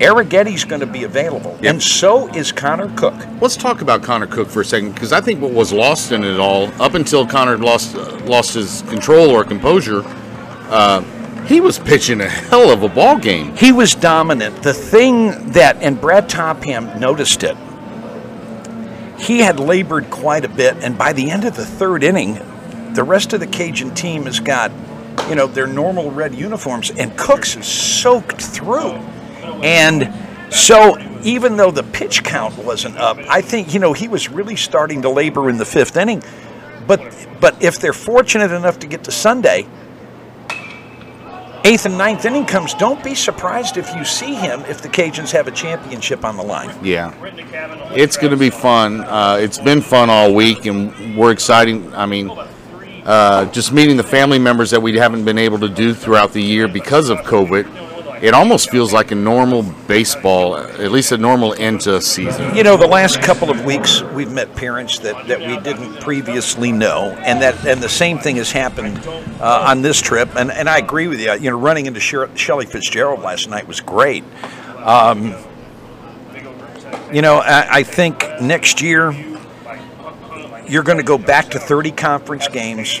Arrighetti's 0.00 0.64
going 0.64 0.80
to 0.80 0.86
be 0.86 1.04
available. 1.04 1.58
Yep. 1.60 1.74
And 1.74 1.82
so 1.82 2.28
is 2.28 2.52
Connor 2.52 2.88
Cook. 2.96 3.14
Let's 3.40 3.56
talk 3.56 3.80
about 3.80 4.02
Connor 4.02 4.28
Cook 4.28 4.48
for 4.48 4.60
a 4.60 4.64
second, 4.64 4.92
because 4.92 5.12
I 5.12 5.20
think 5.20 5.40
what 5.40 5.52
was 5.52 5.72
lost 5.72 6.12
in 6.12 6.22
it 6.22 6.38
all, 6.38 6.70
up 6.80 6.94
until 6.94 7.26
Connor 7.26 7.58
lost 7.58 7.96
uh, 7.96 8.16
lost 8.24 8.54
his 8.54 8.82
control 8.82 9.30
or 9.30 9.44
composure, 9.44 10.02
uh, 10.70 11.00
he 11.46 11.60
was 11.60 11.78
pitching 11.78 12.20
a 12.20 12.28
hell 12.28 12.70
of 12.70 12.82
a 12.82 12.88
ball 12.88 13.18
game. 13.18 13.56
He 13.56 13.72
was 13.72 13.94
dominant. 13.94 14.62
The 14.62 14.74
thing 14.74 15.50
that, 15.52 15.82
and 15.82 16.00
Brad 16.00 16.28
Topham 16.28 17.00
noticed 17.00 17.42
it, 17.42 17.56
he 19.18 19.40
had 19.40 19.58
labored 19.58 20.10
quite 20.10 20.44
a 20.44 20.48
bit, 20.48 20.76
and 20.76 20.96
by 20.96 21.12
the 21.12 21.30
end 21.30 21.44
of 21.44 21.56
the 21.56 21.66
third 21.66 22.04
inning, 22.04 22.34
the 22.94 23.02
rest 23.02 23.32
of 23.32 23.40
the 23.40 23.46
Cajun 23.46 23.94
team 23.94 24.26
has 24.26 24.38
got, 24.38 24.70
you 25.28 25.34
know, 25.34 25.48
their 25.48 25.66
normal 25.66 26.12
red 26.12 26.34
uniforms, 26.34 26.90
and 26.90 27.16
Cooks 27.18 27.56
is 27.56 27.66
soaked 27.66 28.40
through. 28.40 29.00
And 29.62 30.52
so, 30.52 30.98
even 31.22 31.56
though 31.56 31.70
the 31.70 31.82
pitch 31.82 32.24
count 32.24 32.56
wasn't 32.58 32.96
up, 32.96 33.18
I 33.28 33.40
think, 33.40 33.74
you 33.74 33.80
know, 33.80 33.92
he 33.92 34.08
was 34.08 34.28
really 34.28 34.56
starting 34.56 35.02
to 35.02 35.10
labor 35.10 35.50
in 35.50 35.58
the 35.58 35.64
fifth 35.64 35.96
inning. 35.96 36.22
But, 36.86 37.00
but 37.40 37.62
if 37.62 37.78
they're 37.78 37.92
fortunate 37.92 38.50
enough 38.50 38.78
to 38.80 38.86
get 38.86 39.04
to 39.04 39.10
Sunday, 39.10 39.66
eighth 41.64 41.84
and 41.84 41.98
ninth 41.98 42.24
inning 42.24 42.46
comes, 42.46 42.72
don't 42.74 43.02
be 43.04 43.14
surprised 43.14 43.76
if 43.76 43.94
you 43.94 44.04
see 44.04 44.34
him 44.34 44.60
if 44.62 44.80
the 44.80 44.88
Cajuns 44.88 45.30
have 45.32 45.48
a 45.48 45.50
championship 45.50 46.24
on 46.24 46.36
the 46.36 46.42
line. 46.42 46.74
Yeah, 46.82 47.12
it's 47.92 48.16
going 48.16 48.30
to 48.30 48.38
be 48.38 48.50
fun. 48.50 49.02
Uh, 49.02 49.38
it's 49.40 49.58
been 49.58 49.82
fun 49.82 50.08
all 50.08 50.34
week, 50.34 50.66
and 50.66 51.16
we're 51.16 51.32
excited. 51.32 51.92
I 51.92 52.06
mean, 52.06 52.30
uh, 53.04 53.50
just 53.52 53.72
meeting 53.72 53.96
the 53.96 54.02
family 54.02 54.38
members 54.38 54.70
that 54.70 54.80
we 54.80 54.96
haven't 54.96 55.24
been 55.24 55.38
able 55.38 55.58
to 55.58 55.68
do 55.68 55.94
throughout 55.94 56.32
the 56.32 56.42
year 56.42 56.68
because 56.68 57.10
of 57.10 57.18
COVID. 57.18 57.87
It 58.20 58.34
almost 58.34 58.70
feels 58.70 58.92
like 58.92 59.10
a 59.10 59.14
normal 59.14 59.62
baseball, 59.86 60.56
at 60.56 60.90
least 60.90 61.12
a 61.12 61.18
normal 61.18 61.54
end 61.54 61.82
to 61.82 61.96
a 61.96 62.00
season. 62.00 62.54
You 62.54 62.64
know, 62.64 62.76
the 62.76 62.86
last 62.86 63.22
couple 63.22 63.50
of 63.50 63.64
weeks 63.64 64.02
we've 64.02 64.30
met 64.32 64.54
parents 64.56 64.98
that, 65.00 65.28
that 65.28 65.38
we 65.38 65.58
didn't 65.60 66.00
previously 66.00 66.72
know, 66.72 67.16
and 67.24 67.40
that 67.42 67.64
and 67.66 67.80
the 67.80 67.88
same 67.88 68.18
thing 68.18 68.36
has 68.36 68.50
happened 68.50 68.98
uh, 69.40 69.66
on 69.68 69.82
this 69.82 70.00
trip. 70.00 70.34
And, 70.36 70.50
and 70.50 70.68
I 70.68 70.78
agree 70.78 71.06
with 71.06 71.20
you. 71.20 71.32
You 71.34 71.50
know, 71.50 71.58
running 71.58 71.86
into 71.86 72.00
Shelley 72.00 72.66
Fitzgerald 72.66 73.20
last 73.20 73.48
night 73.48 73.68
was 73.68 73.80
great. 73.80 74.24
Um, 74.78 75.34
You 77.12 77.22
know, 77.22 77.38
I, 77.38 77.78
I 77.78 77.82
think 77.84 78.24
next 78.40 78.82
year 78.82 79.12
you're 80.68 80.82
going 80.82 80.98
to 80.98 81.04
go 81.04 81.16
back 81.16 81.50
to 81.50 81.58
30 81.58 81.92
conference 81.92 82.48
games. 82.48 83.00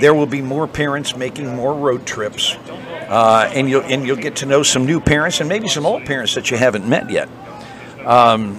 There 0.00 0.14
will 0.14 0.26
be 0.26 0.42
more 0.42 0.66
parents 0.66 1.14
making 1.16 1.54
more 1.54 1.74
road 1.74 2.06
trips, 2.06 2.56
uh, 3.10 3.50
and 3.52 3.68
you'll 3.68 3.82
and 3.82 4.06
you'll 4.06 4.16
get 4.16 4.36
to 4.36 4.46
know 4.46 4.62
some 4.62 4.86
new 4.86 5.00
parents 5.00 5.40
and 5.40 5.48
maybe 5.48 5.68
some 5.68 5.84
old 5.84 6.06
parents 6.06 6.36
that 6.36 6.50
you 6.50 6.56
haven't 6.56 6.88
met 6.88 7.10
yet. 7.10 7.28
Um, 8.06 8.56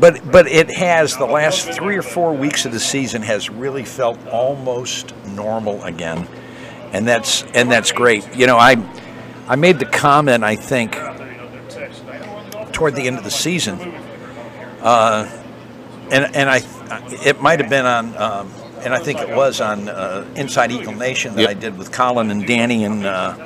but 0.00 0.28
but 0.30 0.48
it 0.48 0.68
has 0.70 1.16
the 1.16 1.24
last 1.24 1.68
three 1.68 1.96
or 1.96 2.02
four 2.02 2.34
weeks 2.34 2.66
of 2.66 2.72
the 2.72 2.80
season 2.80 3.22
has 3.22 3.48
really 3.48 3.84
felt 3.84 4.18
almost 4.26 5.14
normal 5.28 5.82
again, 5.84 6.26
and 6.92 7.06
that's 7.06 7.44
and 7.54 7.70
that's 7.70 7.92
great. 7.92 8.36
You 8.36 8.48
know, 8.48 8.56
I 8.56 8.74
I 9.46 9.54
made 9.54 9.78
the 9.78 9.86
comment 9.86 10.42
I 10.42 10.56
think 10.56 10.98
toward 12.72 12.96
the 12.96 13.06
end 13.06 13.18
of 13.18 13.24
the 13.24 13.30
season, 13.30 13.78
uh, 14.82 15.30
and 16.10 16.34
and 16.34 16.50
I 16.50 16.60
it 17.24 17.40
might 17.40 17.60
have 17.60 17.70
been 17.70 17.86
on. 17.86 18.16
Um, 18.16 18.52
and 18.84 18.94
I 18.94 18.98
think 18.98 19.20
it 19.20 19.34
was 19.34 19.60
on 19.60 19.88
uh, 19.88 20.26
Inside 20.36 20.72
Eagle 20.72 20.94
Nation 20.94 21.34
that 21.34 21.42
Yep. 21.42 21.50
I 21.50 21.54
did 21.54 21.78
with 21.78 21.92
Colin 21.92 22.30
and 22.30 22.46
Danny 22.46 22.84
and 22.84 23.04
uh, 23.04 23.36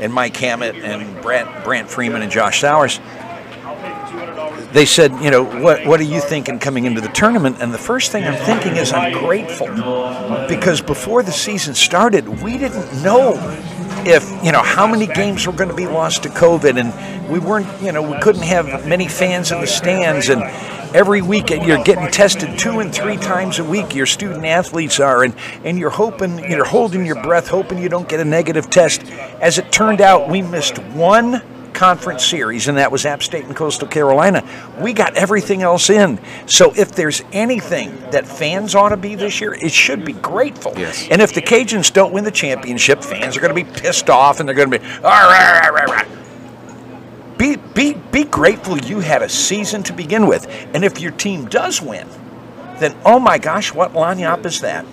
and 0.00 0.12
Mike 0.12 0.36
Hammett 0.36 0.74
and 0.76 1.22
Brant, 1.22 1.64
Brant 1.64 1.88
Freeman 1.88 2.22
and 2.22 2.30
Josh 2.30 2.60
Sowers 2.60 3.00
they 4.74 4.84
said, 4.86 5.12
you 5.22 5.30
know, 5.30 5.44
what 5.44 5.86
what 5.86 6.00
are 6.00 6.04
you 6.04 6.20
thinking 6.20 6.58
coming 6.58 6.84
into 6.84 7.00
the 7.00 7.08
tournament? 7.08 7.58
And 7.60 7.72
the 7.72 7.78
first 7.78 8.10
thing 8.10 8.24
I'm 8.24 8.34
thinking 8.44 8.76
is 8.76 8.92
I'm 8.92 9.12
grateful 9.12 9.68
because 10.48 10.80
before 10.80 11.22
the 11.22 11.32
season 11.32 11.74
started, 11.74 12.42
we 12.42 12.58
didn't 12.58 13.02
know 13.02 13.34
if 14.04 14.28
you 14.44 14.50
know 14.50 14.62
how 14.62 14.86
many 14.88 15.06
games 15.06 15.46
were 15.46 15.52
going 15.52 15.70
to 15.70 15.76
be 15.76 15.86
lost 15.86 16.24
to 16.24 16.28
COVID, 16.28 16.78
and 16.78 17.30
we 17.30 17.38
weren't, 17.38 17.68
you 17.80 17.92
know, 17.92 18.02
we 18.02 18.18
couldn't 18.18 18.42
have 18.42 18.86
many 18.86 19.06
fans 19.06 19.52
in 19.52 19.60
the 19.60 19.66
stands, 19.66 20.28
and 20.28 20.42
every 20.94 21.20
week 21.20 21.50
you're 21.50 21.82
getting 21.82 22.10
tested 22.10 22.58
two 22.58 22.78
and 22.78 22.94
three 22.94 23.18
times 23.18 23.58
a 23.58 23.64
week. 23.64 23.94
Your 23.94 24.06
student 24.06 24.46
athletes 24.46 25.00
are, 25.00 25.24
and 25.24 25.34
and 25.64 25.78
you're 25.78 25.90
hoping, 25.90 26.38
you're 26.50 26.64
holding 26.64 27.04
your 27.04 27.20
breath, 27.22 27.48
hoping 27.48 27.78
you 27.78 27.90
don't 27.90 28.08
get 28.08 28.20
a 28.20 28.24
negative 28.24 28.70
test. 28.70 29.02
As 29.40 29.58
it 29.58 29.70
turned 29.70 30.00
out, 30.00 30.30
we 30.30 30.40
missed 30.40 30.78
one 30.78 31.42
conference 31.74 32.24
series, 32.24 32.68
and 32.68 32.78
that 32.78 32.92
was 32.92 33.04
App 33.04 33.22
State 33.22 33.44
and 33.44 33.56
Coastal 33.56 33.88
Carolina. 33.88 34.48
We 34.80 34.92
got 34.92 35.16
everything 35.16 35.62
else 35.62 35.90
in. 35.90 36.20
So 36.46 36.72
if 36.76 36.92
there's 36.92 37.22
anything 37.32 37.98
that 38.12 38.28
fans 38.28 38.76
ought 38.76 38.90
to 38.90 38.96
be 38.96 39.16
this 39.16 39.40
year, 39.40 39.54
it 39.54 39.72
should 39.72 40.04
be 40.04 40.12
grateful. 40.12 40.72
Yes. 40.76 41.08
And 41.10 41.20
if 41.20 41.34
the 41.34 41.42
Cajuns 41.42 41.92
don't 41.92 42.12
win 42.12 42.22
the 42.22 42.30
championship, 42.30 43.02
fans 43.02 43.36
are 43.36 43.40
going 43.40 43.54
to 43.54 43.64
be 43.64 43.80
pissed 43.80 44.08
off, 44.08 44.38
and 44.38 44.48
they're 44.48 44.54
going 44.54 44.70
to 44.70 44.78
be. 44.78 44.86
Be, 47.44 47.56
be, 47.74 47.92
be 48.10 48.24
grateful 48.24 48.78
you 48.78 49.00
had 49.00 49.20
a 49.20 49.28
season 49.28 49.82
to 49.82 49.92
begin 49.92 50.26
with. 50.26 50.48
And 50.72 50.82
if 50.82 50.98
your 50.98 51.12
team 51.12 51.44
does 51.44 51.82
win, 51.82 52.08
then 52.78 52.96
oh 53.04 53.18
my 53.18 53.36
gosh, 53.36 53.70
what 53.70 53.92
lagniappe 53.92 54.46
is 54.46 54.62
that? 54.62 54.86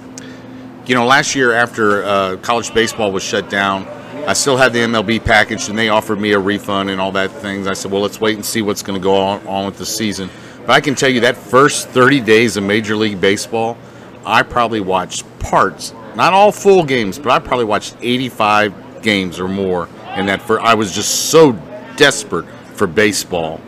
You 0.85 0.95
know, 0.95 1.05
last 1.05 1.33
year 1.33 1.53
after 1.53 2.03
uh, 2.03 2.35
college 2.41 2.73
baseball 2.73 3.13
was 3.13 3.23
shut 3.23 3.49
down, 3.49 3.87
I 4.27 4.33
still 4.33 4.57
had 4.57 4.73
the 4.73 4.79
MLB 4.79 5.23
package, 5.23 5.69
and 5.69 5.79
they 5.79 5.87
offered 5.87 6.19
me 6.19 6.33
a 6.33 6.39
refund 6.39 6.89
and 6.89 6.99
all 6.99 7.13
that 7.13 7.31
things. 7.31 7.67
I 7.67 7.73
said, 7.73 7.89
well, 7.89 8.01
let's 8.01 8.19
wait 8.19 8.35
and 8.35 8.43
see 8.43 8.61
what's 8.61 8.83
going 8.83 8.99
to 8.99 9.03
go 9.03 9.15
on, 9.15 9.47
on 9.47 9.65
with 9.65 9.77
the 9.77 9.85
season. 9.85 10.29
But 10.59 10.71
I 10.71 10.81
can 10.81 10.93
tell 10.93 11.09
you 11.09 11.21
that 11.21 11.37
first 11.37 11.87
30 11.87 12.19
days 12.19 12.57
of 12.57 12.65
Major 12.65 12.97
League 12.97 13.21
Baseball, 13.21 13.77
I 14.25 14.43
probably 14.43 14.81
watched 14.81 15.23
parts, 15.39 15.93
not 16.15 16.33
all 16.33 16.51
full 16.51 16.83
games, 16.83 17.17
but 17.17 17.29
I 17.29 17.39
probably 17.39 17.63
watched 17.63 17.95
85 18.01 19.01
games 19.01 19.39
or 19.39 19.47
more. 19.47 19.87
And 20.07 20.27
that 20.27 20.41
for 20.41 20.59
I 20.59 20.73
was 20.73 20.93
just 20.93 21.29
so 21.29 21.57
desperate 21.95 22.45
for 22.75 22.87
baseball, 22.87 23.61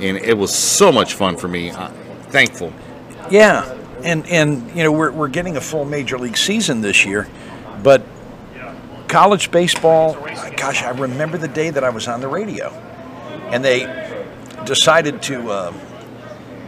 and 0.00 0.16
it 0.16 0.36
was 0.36 0.54
so 0.54 0.92
much 0.92 1.14
fun 1.14 1.36
for 1.36 1.48
me. 1.48 1.70
Uh, 1.70 1.88
thankful. 2.28 2.72
Yeah, 3.30 3.72
and 4.02 4.26
and 4.26 4.68
you 4.76 4.82
know 4.82 4.92
we're 4.92 5.12
we're 5.12 5.28
getting 5.28 5.56
a 5.56 5.60
full 5.60 5.84
major 5.84 6.18
league 6.18 6.36
season 6.36 6.80
this 6.80 7.04
year, 7.04 7.28
but 7.82 8.04
college 9.08 9.50
baseball. 9.50 10.14
Gosh, 10.56 10.82
I 10.82 10.90
remember 10.90 11.38
the 11.38 11.48
day 11.48 11.70
that 11.70 11.84
I 11.84 11.90
was 11.90 12.08
on 12.08 12.20
the 12.20 12.28
radio, 12.28 12.70
and 13.50 13.64
they 13.64 13.84
decided 14.64 15.22
to 15.22 15.50
uh, 15.50 15.72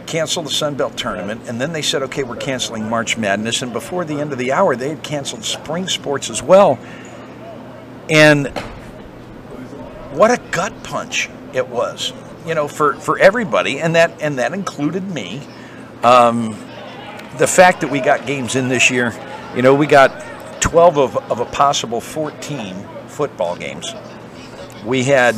cancel 0.05 0.41
the 0.41 0.49
Sun 0.49 0.75
Belt 0.75 0.97
tournament, 0.97 1.41
and 1.47 1.59
then 1.59 1.73
they 1.73 1.81
said, 1.81 2.01
okay, 2.03 2.23
we're 2.23 2.35
canceling 2.35 2.89
March 2.89 3.17
Madness, 3.17 3.61
and 3.61 3.71
before 3.71 4.05
the 4.05 4.19
end 4.19 4.31
of 4.31 4.37
the 4.37 4.51
hour, 4.51 4.75
they 4.75 4.89
had 4.89 5.03
canceled 5.03 5.43
spring 5.43 5.87
sports 5.87 6.29
as 6.29 6.41
well, 6.41 6.79
and 8.09 8.51
what 10.11 10.31
a 10.31 10.41
gut 10.51 10.83
punch 10.83 11.29
it 11.53 11.67
was, 11.67 12.13
you 12.45 12.55
know, 12.55 12.67
for 12.67 12.93
for 12.95 13.17
everybody, 13.19 13.79
and 13.79 13.95
that 13.95 14.21
and 14.21 14.39
that 14.39 14.53
included 14.53 15.09
me 15.09 15.41
um, 16.03 16.51
the 17.37 17.47
fact 17.47 17.81
that 17.81 17.91
we 17.91 17.99
got 17.99 18.25
games 18.25 18.55
in 18.55 18.69
this 18.69 18.89
year, 18.89 19.13
you 19.55 19.61
know, 19.61 19.75
we 19.75 19.85
got 19.85 20.61
12 20.61 20.97
of, 20.97 21.31
of 21.31 21.39
a 21.39 21.45
possible 21.45 21.99
14 21.99 22.75
football 23.07 23.55
games. 23.55 23.93
We 24.85 25.03
had 25.03 25.35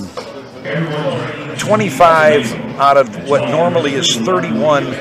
25 1.57 2.53
out 2.79 2.97
of 2.97 3.27
what 3.27 3.49
normally 3.49 3.93
is 3.95 4.15
31 4.15 4.91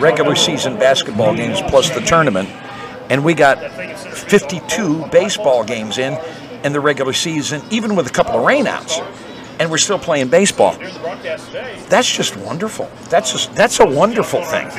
regular 0.00 0.34
season 0.34 0.78
basketball 0.78 1.34
games 1.34 1.60
plus 1.68 1.90
the 1.90 2.00
tournament. 2.00 2.48
And 3.10 3.24
we 3.24 3.34
got 3.34 3.58
52 3.72 5.06
baseball 5.08 5.64
games 5.64 5.98
in 5.98 6.14
in 6.64 6.72
the 6.72 6.80
regular 6.80 7.12
season, 7.12 7.62
even 7.70 7.96
with 7.96 8.06
a 8.06 8.10
couple 8.10 8.34
of 8.34 8.46
rainouts. 8.46 8.98
And 9.58 9.70
we're 9.70 9.78
still 9.78 9.98
playing 9.98 10.28
baseball. 10.28 10.74
That's 11.88 12.10
just 12.10 12.34
wonderful. 12.36 12.90
That's 13.10 13.32
just 13.32 13.54
that's 13.54 13.78
a 13.80 13.86
wonderful 13.86 14.42
thing. 14.42 14.70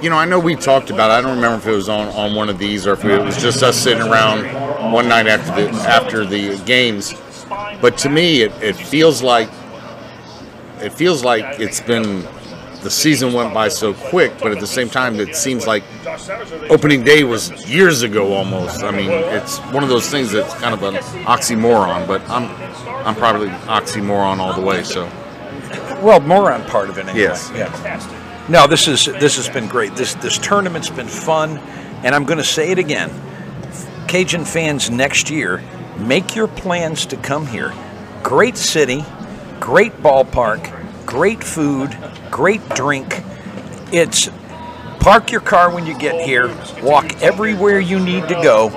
You 0.00 0.10
know, 0.10 0.16
I 0.16 0.24
know 0.24 0.38
we 0.38 0.54
talked 0.54 0.90
about. 0.90 1.10
It. 1.10 1.14
I 1.14 1.20
don't 1.20 1.34
remember 1.34 1.58
if 1.58 1.66
it 1.66 1.74
was 1.74 1.88
on, 1.88 2.06
on 2.08 2.36
one 2.36 2.48
of 2.48 2.58
these 2.58 2.86
or 2.86 2.92
if 2.92 3.04
it 3.04 3.20
was 3.20 3.42
just 3.42 3.64
us 3.64 3.76
sitting 3.76 4.06
around 4.06 4.92
one 4.92 5.08
night 5.08 5.26
after 5.26 5.50
the 5.50 5.70
after 5.80 6.24
the 6.24 6.56
games. 6.64 7.14
But 7.80 7.98
to 7.98 8.08
me, 8.08 8.42
it, 8.42 8.52
it 8.62 8.76
feels 8.76 9.20
like 9.20 9.48
it 10.80 10.92
feels 10.92 11.24
like 11.24 11.58
it's 11.58 11.80
been 11.80 12.24
the 12.88 12.94
season 12.94 13.34
went 13.34 13.52
by 13.52 13.68
so 13.68 13.92
quick, 13.92 14.32
but 14.38 14.50
at 14.50 14.60
the 14.60 14.66
same 14.66 14.88
time, 14.88 15.20
it 15.20 15.36
seems 15.36 15.66
like 15.66 15.84
opening 16.70 17.04
day 17.04 17.22
was 17.22 17.50
years 17.68 18.00
ago 18.00 18.32
almost. 18.32 18.82
I 18.82 18.90
mean, 18.90 19.10
it's 19.10 19.58
one 19.74 19.82
of 19.82 19.90
those 19.90 20.08
things 20.08 20.32
that's 20.32 20.54
kind 20.54 20.72
of 20.72 20.82
an 20.82 20.94
oxymoron, 21.24 22.06
but 22.06 22.26
I'm 22.30 22.48
I'm 23.06 23.14
probably 23.14 23.48
oxymoron 23.48 24.38
all 24.38 24.54
the 24.54 24.62
way. 24.62 24.82
So 24.84 25.04
Well, 26.02 26.20
moron 26.20 26.64
part 26.64 26.88
of 26.88 26.96
it 26.96 27.08
anyway. 27.08 27.20
Yes. 27.20 27.52
Yeah. 27.54 28.46
No, 28.48 28.66
this 28.66 28.88
is 28.88 29.04
this 29.04 29.36
has 29.36 29.50
been 29.50 29.68
great. 29.68 29.94
This 29.94 30.14
this 30.14 30.38
tournament's 30.38 30.88
been 30.88 31.08
fun, 31.08 31.58
and 32.04 32.14
I'm 32.14 32.24
going 32.24 32.38
to 32.38 32.50
say 32.56 32.70
it 32.70 32.78
again. 32.78 33.10
Cajun 34.08 34.46
fans 34.46 34.88
next 34.90 35.28
year, 35.28 35.62
make 35.98 36.34
your 36.34 36.48
plans 36.48 37.04
to 37.04 37.18
come 37.18 37.46
here. 37.46 37.74
Great 38.22 38.56
city, 38.56 39.04
great 39.60 39.92
ballpark, 40.02 40.64
great 41.04 41.44
food, 41.44 41.94
great 42.30 42.66
drink. 42.70 43.22
It's 43.92 44.28
park 45.00 45.30
your 45.30 45.40
car 45.40 45.72
when 45.72 45.86
you 45.86 45.98
get 45.98 46.20
here, 46.26 46.48
walk 46.82 47.22
everywhere 47.22 47.80
you 47.80 47.98
need 47.98 48.28
to 48.28 48.34
go. 48.34 48.68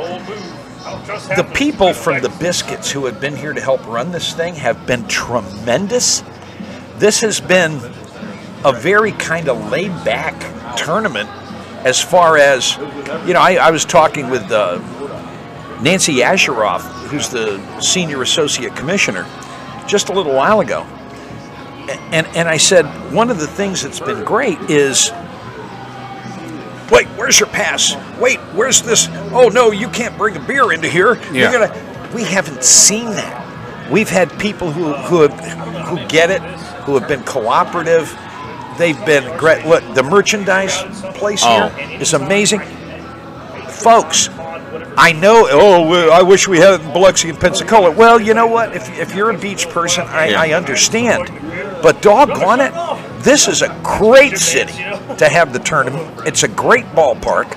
The 1.36 1.50
people 1.54 1.94
from 1.94 2.22
the 2.22 2.30
Biscuits 2.40 2.92
who 2.92 3.06
have 3.06 3.20
been 3.20 3.36
here 3.36 3.54
to 3.54 3.62
help 3.62 3.86
run 3.88 4.12
this 4.12 4.34
thing 4.34 4.56
have 4.56 4.86
been 4.86 5.08
tremendous. 5.08 6.24
This 6.98 7.22
has 7.22 7.42
been 7.42 7.80
a 8.64 8.72
very 8.72 9.12
kind 9.14 9.50
of 9.50 9.72
laid 9.72 9.92
back 10.06 10.36
tournament 10.78 11.30
as 11.84 12.00
far 12.02 12.38
as, 12.38 12.78
you 13.26 13.34
know, 13.34 13.42
I, 13.42 13.56
I 13.56 13.72
was 13.72 13.86
talking 13.86 14.30
with 14.30 14.52
uh, 14.52 14.78
Nancy 15.82 16.18
Asheroff, 16.18 16.82
who's 17.08 17.30
the 17.30 17.60
senior 17.80 18.22
associate 18.22 18.76
commissioner, 18.76 19.26
just 19.88 20.10
a 20.10 20.14
little 20.14 20.36
while 20.36 20.60
ago. 20.60 20.86
And, 21.90 22.28
and 22.28 22.48
I 22.48 22.58
said, 22.58 22.86
one 23.14 23.30
of 23.30 23.40
the 23.40 23.48
things 23.48 23.82
that's 23.84 24.00
been 24.00 24.24
great 24.24 24.60
is 24.70 25.12
wait, 26.92 27.08
where's 27.18 27.40
your 27.40 27.50
pass? 27.50 27.96
Wait, 28.20 28.40
where's 28.54 28.82
this? 28.82 29.08
Oh 29.32 29.50
no, 29.54 29.72
you 29.72 29.88
can't 29.90 30.18
bring 30.18 30.36
a 30.36 30.40
beer 30.40 30.72
into 30.72 30.88
here. 30.90 31.16
Yeah. 31.32 31.52
You're 31.52 31.68
gonna. 31.68 32.12
We 32.14 32.24
haven't 32.24 32.64
seen 32.64 33.06
that. 33.06 33.90
We've 33.90 34.10
had 34.10 34.38
people 34.40 34.72
who 34.72 34.94
who 34.94 35.22
have, 35.22 35.40
who 35.88 36.06
get 36.08 36.30
it, 36.30 36.42
who 36.84 36.98
have 36.98 37.08
been 37.08 37.24
cooperative. 37.24 38.16
They've 38.78 39.04
been 39.06 39.38
great. 39.38 39.66
What 39.66 39.96
the 39.96 40.04
merchandise 40.04 40.82
place 41.18 41.44
here 41.44 41.72
Oh. 41.74 41.98
is 42.00 42.14
amazing, 42.14 42.62
folks. 43.70 44.30
I 44.98 45.14
know. 45.14 45.48
Oh, 45.50 46.10
I 46.10 46.22
wish 46.22 46.48
we 46.48 46.58
had 46.58 46.80
it 46.80 46.86
in 46.86 46.94
Biloxi 46.94 47.30
and 47.30 47.40
Pensacola. 47.40 47.92
Well, 47.92 48.20
you 48.20 48.34
know 48.34 48.48
what? 48.48 48.76
If, 48.76 48.90
if 49.00 49.16
you're 49.16 49.30
a 49.32 49.38
beach 49.38 49.68
person, 49.70 50.06
I, 50.08 50.30
Yeah. 50.30 50.42
I 50.42 50.52
understand. 50.54 51.30
But 51.82 52.02
doggone 52.02 52.62
it, 52.62 53.24
this 53.24 53.48
is 53.48 53.62
a 53.62 53.80
great 53.84 54.38
city 54.38 54.74
to 54.74 55.28
have 55.30 55.54
the 55.54 55.60
tournament. 55.60 56.28
It's 56.28 56.44
a 56.44 56.48
great 56.48 56.86
ballpark, 56.86 57.56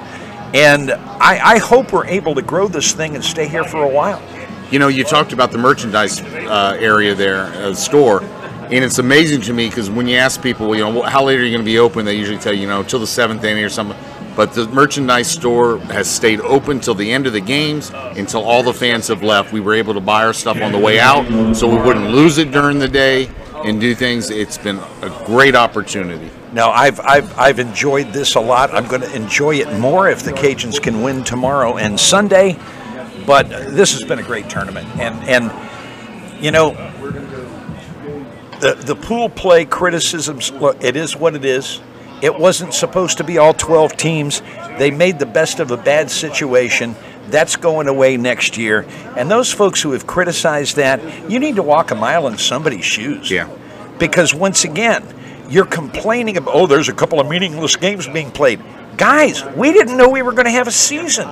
and 0.54 0.92
I, 0.92 1.54
I 1.54 1.58
hope 1.58 1.92
we're 1.92 2.06
able 2.06 2.34
to 2.34 2.42
grow 2.42 2.68
this 2.68 2.92
thing 2.92 3.14
and 3.14 3.24
stay 3.24 3.48
here 3.48 3.64
for 3.64 3.82
a 3.82 3.88
while. 3.88 4.22
You 4.70 4.78
know, 4.78 4.88
you 4.88 5.04
talked 5.04 5.32
about 5.32 5.52
the 5.52 5.58
merchandise 5.58 6.20
uh, 6.20 6.76
area 6.80 7.14
there, 7.14 7.44
uh, 7.44 7.74
store. 7.74 8.22
And 8.64 8.82
it's 8.82 8.98
amazing 8.98 9.42
to 9.42 9.52
me 9.52 9.68
because 9.68 9.90
when 9.90 10.08
you 10.08 10.16
ask 10.16 10.42
people, 10.42 10.74
you 10.74 10.82
know, 10.82 11.02
how 11.02 11.22
late 11.22 11.38
are 11.38 11.44
you 11.44 11.50
going 11.50 11.64
to 11.64 11.70
be 11.70 11.78
open? 11.78 12.06
They 12.06 12.16
usually 12.16 12.38
tell 12.38 12.54
you, 12.54 12.62
you 12.62 12.66
know, 12.66 12.82
till 12.82 12.98
the 12.98 13.06
seventh 13.06 13.44
inning 13.44 13.62
or 13.62 13.68
something. 13.68 13.96
But 14.34 14.54
the 14.54 14.66
merchandise 14.68 15.30
store 15.30 15.78
has 15.78 16.10
stayed 16.10 16.40
open 16.40 16.80
till 16.80 16.94
the 16.94 17.12
end 17.12 17.26
of 17.26 17.34
the 17.34 17.42
games, 17.42 17.90
until 17.90 18.42
all 18.42 18.62
the 18.62 18.72
fans 18.72 19.08
have 19.08 19.22
left. 19.22 19.52
We 19.52 19.60
were 19.60 19.74
able 19.74 19.94
to 19.94 20.00
buy 20.00 20.24
our 20.24 20.32
stuff 20.32 20.60
on 20.60 20.72
the 20.72 20.78
way 20.78 20.98
out, 20.98 21.54
so 21.54 21.68
we 21.68 21.76
wouldn't 21.76 22.10
lose 22.10 22.38
it 22.38 22.50
during 22.50 22.78
the 22.78 22.88
day 22.88 23.28
and 23.64 23.81
do 23.81 23.94
things. 23.94 24.31
It's 24.31 24.59
been 24.59 24.79
a 25.00 25.24
great 25.24 25.57
opportunity. 25.57 26.31
Now, 26.53 26.70
I've, 26.70 27.00
I've, 27.00 27.38
I've 27.38 27.59
enjoyed 27.59 28.12
this 28.12 28.35
a 28.35 28.40
lot. 28.40 28.72
I'm 28.72 28.87
going 28.87 29.00
to 29.00 29.16
enjoy 29.16 29.57
it 29.57 29.79
more 29.81 30.09
if 30.09 30.22
the 30.22 30.33
Cajuns 30.33 30.81
can 30.81 31.03
win 31.03 31.24
tomorrow 31.24 31.79
and 31.79 31.98
Sunday. 31.98 32.59
But 33.27 33.48
this 33.48 33.92
has 33.92 34.03
been 34.03 34.18
a 34.18 34.22
great 34.22 34.50
tournament. 34.50 34.87
And, 34.98 35.29
and 35.29 36.42
you 36.44 36.50
know, 36.50 36.72
the, 38.61 38.74
the 38.74 38.94
pool 38.94 39.31
play 39.31 39.64
criticisms, 39.64 40.53
look, 40.53 40.83
it 40.85 40.94
is 40.94 41.16
what 41.16 41.35
it 41.35 41.44
is. 41.44 41.81
It 42.22 42.38
wasn't 42.38 42.74
supposed 42.74 43.18
to 43.18 43.24
be 43.24 43.38
all 43.38 43.55
12 43.55 43.96
teams. 43.96 44.42
They 44.79 44.90
made 44.90 45.18
the 45.18 45.27
best 45.27 45.59
of 45.59 45.70
a 45.70 45.77
bad 45.77 46.11
situation. 46.11 46.96
That's 47.28 47.56
going 47.56 47.88
away 47.88 48.16
next 48.16 48.56
year. 48.56 48.87
And 49.16 49.30
those 49.30 49.52
folks 49.52 49.80
who 49.80 49.92
have 49.92 50.06
criticized 50.06 50.76
that, 50.76 51.30
you 51.30 51.38
need 51.38 51.56
to 51.56 51.62
walk 51.62 51.90
a 51.90 51.94
mile 51.94 52.26
in 52.28 52.38
somebody's 52.38 52.84
shoes. 52.84 53.30
Yeah. 53.30 53.48
Because 53.98 54.34
once 54.34 54.64
again, 54.64 55.04
you're 55.48 55.66
complaining 55.66 56.37
about, 56.37 56.54
oh, 56.54 56.66
there's 56.66 56.88
a 56.88 56.92
couple 56.92 57.20
of 57.20 57.28
meaningless 57.28 57.76
games 57.76 58.06
being 58.08 58.30
played. 58.30 58.62
Guys, 58.96 59.44
we 59.56 59.72
didn't 59.72 59.96
know 59.96 60.08
we 60.08 60.22
were 60.22 60.32
going 60.32 60.46
to 60.46 60.50
have 60.50 60.68
a 60.68 60.72
season. 60.72 61.28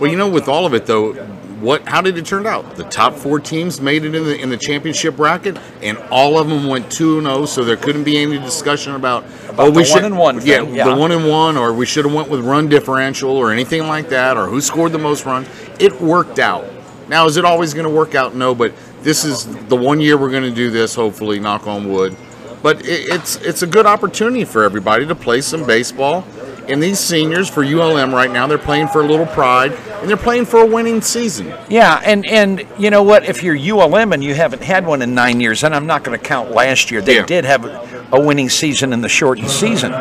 Well, 0.00 0.10
you 0.10 0.16
know, 0.16 0.28
with 0.28 0.48
all 0.48 0.66
of 0.66 0.74
it 0.74 0.86
though, 0.86 1.14
what? 1.60 1.86
How 1.88 2.00
did 2.00 2.16
it 2.18 2.26
turn 2.26 2.46
out? 2.46 2.76
The 2.76 2.84
top 2.84 3.14
four 3.14 3.40
teams 3.40 3.80
made 3.80 4.04
it 4.04 4.14
in 4.14 4.24
the 4.24 4.40
in 4.40 4.48
the 4.48 4.56
championship 4.56 5.16
bracket, 5.16 5.58
and 5.82 5.98
all 6.10 6.38
of 6.38 6.48
them 6.48 6.66
went 6.66 6.90
two 6.90 7.18
and 7.18 7.26
zero. 7.26 7.46
So 7.46 7.64
there 7.64 7.76
couldn't 7.76 8.04
be 8.04 8.18
any 8.18 8.38
discussion 8.38 8.94
about, 8.94 9.24
About 9.48 9.58
oh, 9.58 9.70
the 9.70 9.78
we 9.78 9.84
should 9.84 9.96
one 9.96 10.04
and 10.04 10.18
one 10.18 10.46
yeah, 10.46 10.62
yeah. 10.62 10.88
the 10.88 10.96
one 10.96 11.12
and 11.12 11.28
one, 11.28 11.56
or 11.56 11.72
we 11.72 11.86
should 11.86 12.04
have 12.04 12.14
went 12.14 12.28
with 12.28 12.44
run 12.44 12.68
differential, 12.68 13.30
or 13.30 13.52
anything 13.52 13.86
like 13.86 14.08
that, 14.10 14.36
or 14.36 14.46
who 14.46 14.60
scored 14.60 14.92
the 14.92 14.98
most 14.98 15.24
runs. 15.24 15.48
It 15.78 16.00
worked 16.00 16.38
out. 16.38 16.66
Now, 17.08 17.26
is 17.26 17.36
it 17.36 17.44
always 17.44 17.72
going 17.72 17.86
to 17.86 17.94
work 17.94 18.14
out? 18.14 18.34
No, 18.34 18.54
but 18.54 18.74
this 19.02 19.24
is 19.24 19.46
the 19.66 19.76
one 19.76 20.00
year 20.00 20.16
we're 20.18 20.30
going 20.30 20.42
to 20.42 20.54
do 20.54 20.70
this. 20.70 20.94
Hopefully, 20.94 21.40
knock 21.40 21.66
on 21.66 21.90
wood. 21.90 22.16
But 22.62 22.84
it, 22.86 23.08
it's 23.12 23.36
it's 23.36 23.62
a 23.62 23.66
good 23.66 23.86
opportunity 23.86 24.44
for 24.44 24.64
everybody 24.64 25.06
to 25.06 25.14
play 25.14 25.40
some 25.40 25.66
baseball. 25.66 26.24
And 26.68 26.82
these 26.82 26.98
seniors 27.00 27.48
for 27.48 27.64
ULM 27.64 28.14
right 28.14 28.30
now, 28.30 28.46
they're 28.46 28.58
playing 28.58 28.88
for 28.88 29.00
a 29.00 29.06
little 29.06 29.24
pride, 29.26 29.72
and 29.72 30.08
they're 30.08 30.16
playing 30.18 30.44
for 30.44 30.58
a 30.60 30.66
winning 30.66 31.00
season. 31.00 31.52
Yeah, 31.70 32.00
and, 32.04 32.26
and 32.26 32.66
you 32.78 32.90
know 32.90 33.02
what? 33.02 33.24
If 33.24 33.42
you're 33.42 33.56
ULM 33.56 34.12
and 34.12 34.22
you 34.22 34.34
haven't 34.34 34.62
had 34.62 34.86
one 34.86 35.00
in 35.00 35.14
nine 35.14 35.40
years, 35.40 35.64
and 35.64 35.74
I'm 35.74 35.86
not 35.86 36.04
going 36.04 36.18
to 36.18 36.22
count 36.24 36.50
last 36.50 36.90
year, 36.90 37.00
they 37.00 37.16
Yeah. 37.16 37.24
did 37.26 37.44
have 37.46 37.64
a 38.12 38.20
winning 38.20 38.48
season 38.50 38.92
in 38.92 39.00
the 39.00 39.08
shortened 39.08 39.50
season. 39.50 39.92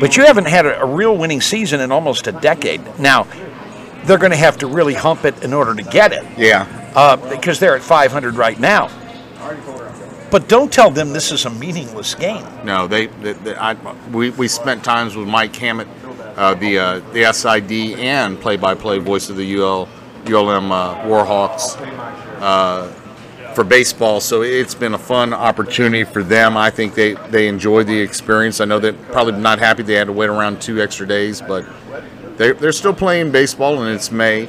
But 0.00 0.16
you 0.16 0.24
haven't 0.24 0.48
had 0.48 0.66
a, 0.66 0.80
a 0.82 0.86
real 0.86 1.16
winning 1.16 1.40
season 1.40 1.80
in 1.80 1.92
almost 1.92 2.26
a 2.26 2.32
decade. 2.32 2.80
Now, 2.98 3.26
they're 4.04 4.18
going 4.18 4.32
to 4.32 4.36
have 4.36 4.58
to 4.58 4.66
really 4.66 4.94
hump 4.94 5.24
it 5.24 5.42
in 5.44 5.52
order 5.52 5.74
to 5.74 5.82
get 5.82 6.12
it 6.12 6.24
Yeah. 6.36 6.66
uh, 6.94 7.16
because 7.16 7.58
they're 7.60 7.76
at 7.76 7.82
500 7.82 8.34
right 8.36 8.58
now. 8.58 8.88
But 10.34 10.48
don't 10.48 10.72
tell 10.72 10.90
them 10.90 11.12
this 11.12 11.30
is 11.30 11.44
a 11.44 11.50
meaningless 11.50 12.16
game. 12.16 12.44
No, 12.64 12.88
they. 12.88 13.06
they, 13.06 13.34
they 13.34 13.54
I, 13.54 13.74
we, 14.10 14.30
we 14.30 14.48
spent 14.48 14.82
times 14.82 15.14
with 15.14 15.28
Mike 15.28 15.54
Hammett, 15.54 15.86
uh, 16.34 16.54
the 16.54 16.76
uh, 16.76 16.98
the 17.12 17.32
SID 17.32 18.00
and 18.00 18.40
play-by-play 18.40 18.98
voice 18.98 19.30
of 19.30 19.36
the 19.36 19.54
UL 19.54 19.88
ULM 20.26 20.72
uh, 20.72 20.96
Warhawks 21.04 21.76
uh, 22.40 22.88
for 23.54 23.62
baseball. 23.62 24.20
So 24.20 24.42
it's 24.42 24.74
been 24.74 24.94
a 24.94 24.98
fun 24.98 25.32
opportunity 25.32 26.02
for 26.02 26.24
them. 26.24 26.56
I 26.56 26.68
think 26.68 26.96
they 26.96 27.14
they 27.30 27.46
enjoyed 27.46 27.86
the 27.86 28.00
experience. 28.00 28.60
I 28.60 28.64
know 28.64 28.80
they're 28.80 28.92
probably 28.92 29.40
not 29.40 29.60
happy 29.60 29.84
they 29.84 29.94
had 29.94 30.08
to 30.08 30.12
wait 30.12 30.30
around 30.30 30.60
two 30.60 30.82
extra 30.82 31.06
days, 31.06 31.42
but 31.42 31.64
they 32.38 32.50
they're 32.50 32.72
still 32.72 32.92
playing 32.92 33.30
baseball 33.30 33.80
and 33.84 33.94
it's 33.94 34.10
May. 34.10 34.48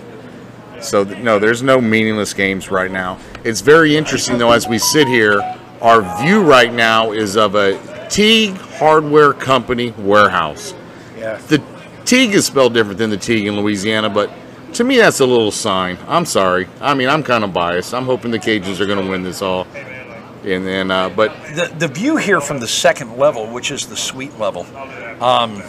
So 0.82 1.04
no, 1.04 1.38
there's 1.38 1.62
no 1.62 1.80
meaningless 1.80 2.34
games 2.34 2.72
right 2.72 2.90
now. 2.90 3.20
It's 3.44 3.62
very 3.62 3.96
interesting 3.96 4.40
though 4.40 4.52
as 4.52 4.68
we 4.68 4.80
sit 4.80 5.08
here. 5.08 5.44
Our 5.86 6.02
view 6.24 6.42
right 6.42 6.74
now 6.74 7.12
is 7.12 7.38
of 7.38 7.54
a 7.54 7.78
Teague 8.10 8.56
Hardware 8.58 9.34
Company 9.34 9.92
warehouse. 9.92 10.74
Yeah. 11.16 11.38
The 11.38 11.62
Teague 12.06 12.34
is 12.34 12.48
spelled 12.48 12.74
different 12.74 12.98
than 12.98 13.12
the 13.12 13.18
Teague 13.18 13.46
in 13.46 13.56
Louisiana, 13.56 14.10
but 14.10 14.32
to 14.74 14.84
me 14.84 14.98
that's 14.98 15.20
a 15.20 15.26
little 15.28 15.52
sign. 15.52 16.00
I'm 16.08 16.26
sorry. 16.26 16.68
I 16.82 16.96
mean, 16.96 17.08
I'm 17.08 17.22
kind 17.22 17.44
of 17.44 17.54
biased. 17.54 17.94
I'm 17.94 18.06
hoping 18.06 18.32
the 18.32 18.40
Cajuns 18.40 18.80
are 18.80 18.88
going 18.88 19.04
to 19.04 19.08
win 19.08 19.22
this 19.22 19.44
all. 19.44 19.68
And 20.44 20.66
then, 20.66 20.90
uh, 20.90 21.10
but 21.10 21.36
The, 21.54 21.72
the 21.78 21.88
view 21.88 22.18
here 22.18 22.42
from 22.42 22.60
the 22.60 22.68
second 22.68 23.18
level, 23.18 23.46
which 23.46 23.70
is 23.70 23.86
the 23.86 23.96
suite 23.96 24.40
level, 24.40 24.66
um, 25.24 25.62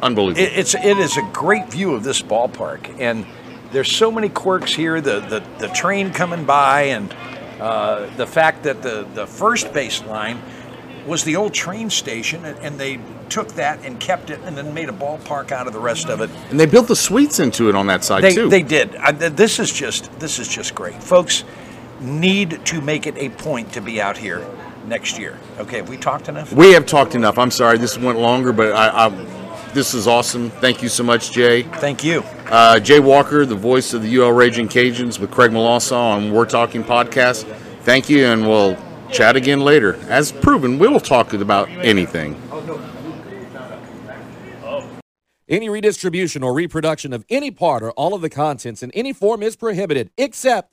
unbelievable. 0.00 0.44
it, 0.46 0.58
it's 0.58 0.74
it 0.76 0.98
is 0.98 1.16
a 1.16 1.28
great 1.32 1.68
view 1.70 1.92
of 1.92 2.04
this 2.04 2.22
ballpark, 2.22 3.00
and 3.00 3.26
there's 3.72 3.90
so 3.90 4.12
many 4.12 4.28
quirks 4.28 4.74
here. 4.74 5.00
The 5.00 5.18
the, 5.20 5.42
the 5.58 5.68
train 5.74 6.12
coming 6.12 6.44
by, 6.44 6.82
and 6.82 7.12
uh, 7.60 8.06
the 8.16 8.26
fact 8.26 8.62
that 8.64 8.82
the 8.82 9.06
the 9.14 9.26
first 9.26 9.72
base 9.72 10.02
line 10.04 10.40
was 11.06 11.22
the 11.24 11.36
old 11.36 11.54
train 11.54 11.88
station, 11.88 12.44
and, 12.44 12.58
and 12.58 12.78
they 12.80 12.98
took 13.28 13.48
that 13.54 13.78
and 13.84 13.98
kept 14.00 14.30
it, 14.30 14.40
and 14.44 14.56
then 14.56 14.74
made 14.74 14.88
a 14.88 14.92
ballpark 14.92 15.52
out 15.52 15.66
of 15.66 15.72
the 15.72 15.78
rest 15.78 16.08
of 16.08 16.20
it. 16.20 16.30
and 16.50 16.58
they 16.58 16.66
built 16.66 16.88
the 16.88 16.96
suites 16.96 17.38
into 17.38 17.68
it 17.68 17.74
on 17.74 17.86
that 17.86 18.04
side 18.04 18.22
They, 18.22 18.34
too. 18.34 18.48
they 18.48 18.62
did. 18.62 18.94
I, 18.96 19.12
this 19.12 19.58
is 19.58 19.72
just 19.72 20.10
this 20.18 20.38
is 20.38 20.48
just 20.48 20.74
great, 20.74 21.00
folks. 21.02 21.44
Need 22.00 22.64
to 22.66 22.80
make 22.80 23.06
it 23.06 23.16
a 23.16 23.30
point 23.30 23.72
to 23.72 23.80
be 23.80 24.00
out 24.02 24.18
here 24.18 24.44
next 24.86 25.18
year. 25.18 25.38
Okay, 25.58 25.78
have 25.78 25.88
we 25.88 25.96
talked 25.96 26.28
enough? 26.28 26.52
We 26.52 26.72
have 26.72 26.86
talked 26.86 27.14
enough. 27.14 27.38
I'm 27.38 27.50
sorry 27.50 27.78
this 27.78 27.96
went 27.98 28.18
longer, 28.18 28.52
but 28.52 28.72
I, 28.72 29.06
I 29.06 29.08
this 29.76 29.92
is 29.92 30.06
awesome. 30.06 30.48
Thank 30.48 30.82
you 30.82 30.88
so 30.88 31.04
much, 31.04 31.32
Jay. 31.32 31.62
Thank 31.62 32.02
you. 32.02 32.22
Uh, 32.46 32.80
Jay 32.80 32.98
Walker, 32.98 33.44
the 33.44 33.54
voice 33.54 33.92
of 33.92 34.02
the 34.02 34.16
UL 34.16 34.32
Raging 34.32 34.68
Cajuns, 34.68 35.18
with 35.18 35.30
Craig 35.30 35.50
Malassa 35.50 35.94
on 35.94 36.32
We're 36.32 36.46
Talking 36.46 36.82
Podcast. 36.82 37.44
Thank 37.82 38.08
you, 38.08 38.24
and 38.24 38.48
we'll 38.48 38.78
chat 39.12 39.36
again 39.36 39.60
later. 39.60 39.96
As 40.08 40.32
proven, 40.32 40.78
we'll 40.78 40.98
talk 40.98 41.34
about 41.34 41.68
anything. 41.68 42.40
Any 45.46 45.68
redistribution 45.68 46.42
or 46.42 46.54
reproduction 46.54 47.12
of 47.12 47.26
any 47.28 47.50
part 47.50 47.82
or 47.82 47.90
all 47.92 48.14
of 48.14 48.22
the 48.22 48.30
contents 48.30 48.82
in 48.82 48.90
any 48.92 49.12
form 49.12 49.42
is 49.42 49.56
prohibited, 49.56 50.10
except, 50.16 50.72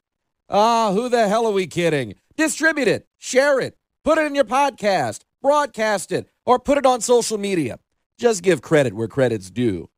ah, 0.49 0.93
who 0.93 1.09
the 1.09 1.27
hell 1.27 1.45
are 1.45 1.51
we 1.51 1.67
kidding? 1.67 2.15
Distribute 2.37 2.87
it, 2.87 3.05
share 3.17 3.59
it, 3.59 3.75
put 4.05 4.17
it 4.17 4.25
in 4.25 4.33
your 4.33 4.45
podcast, 4.45 5.23
broadcast 5.41 6.13
it, 6.13 6.29
or 6.45 6.57
put 6.57 6.77
it 6.77 6.85
on 6.85 7.01
social 7.01 7.37
media. 7.37 7.79
Just 8.17 8.43
give 8.43 8.61
credit 8.61 8.93
where 8.93 9.07
credit's 9.07 9.49
due. 9.51 9.89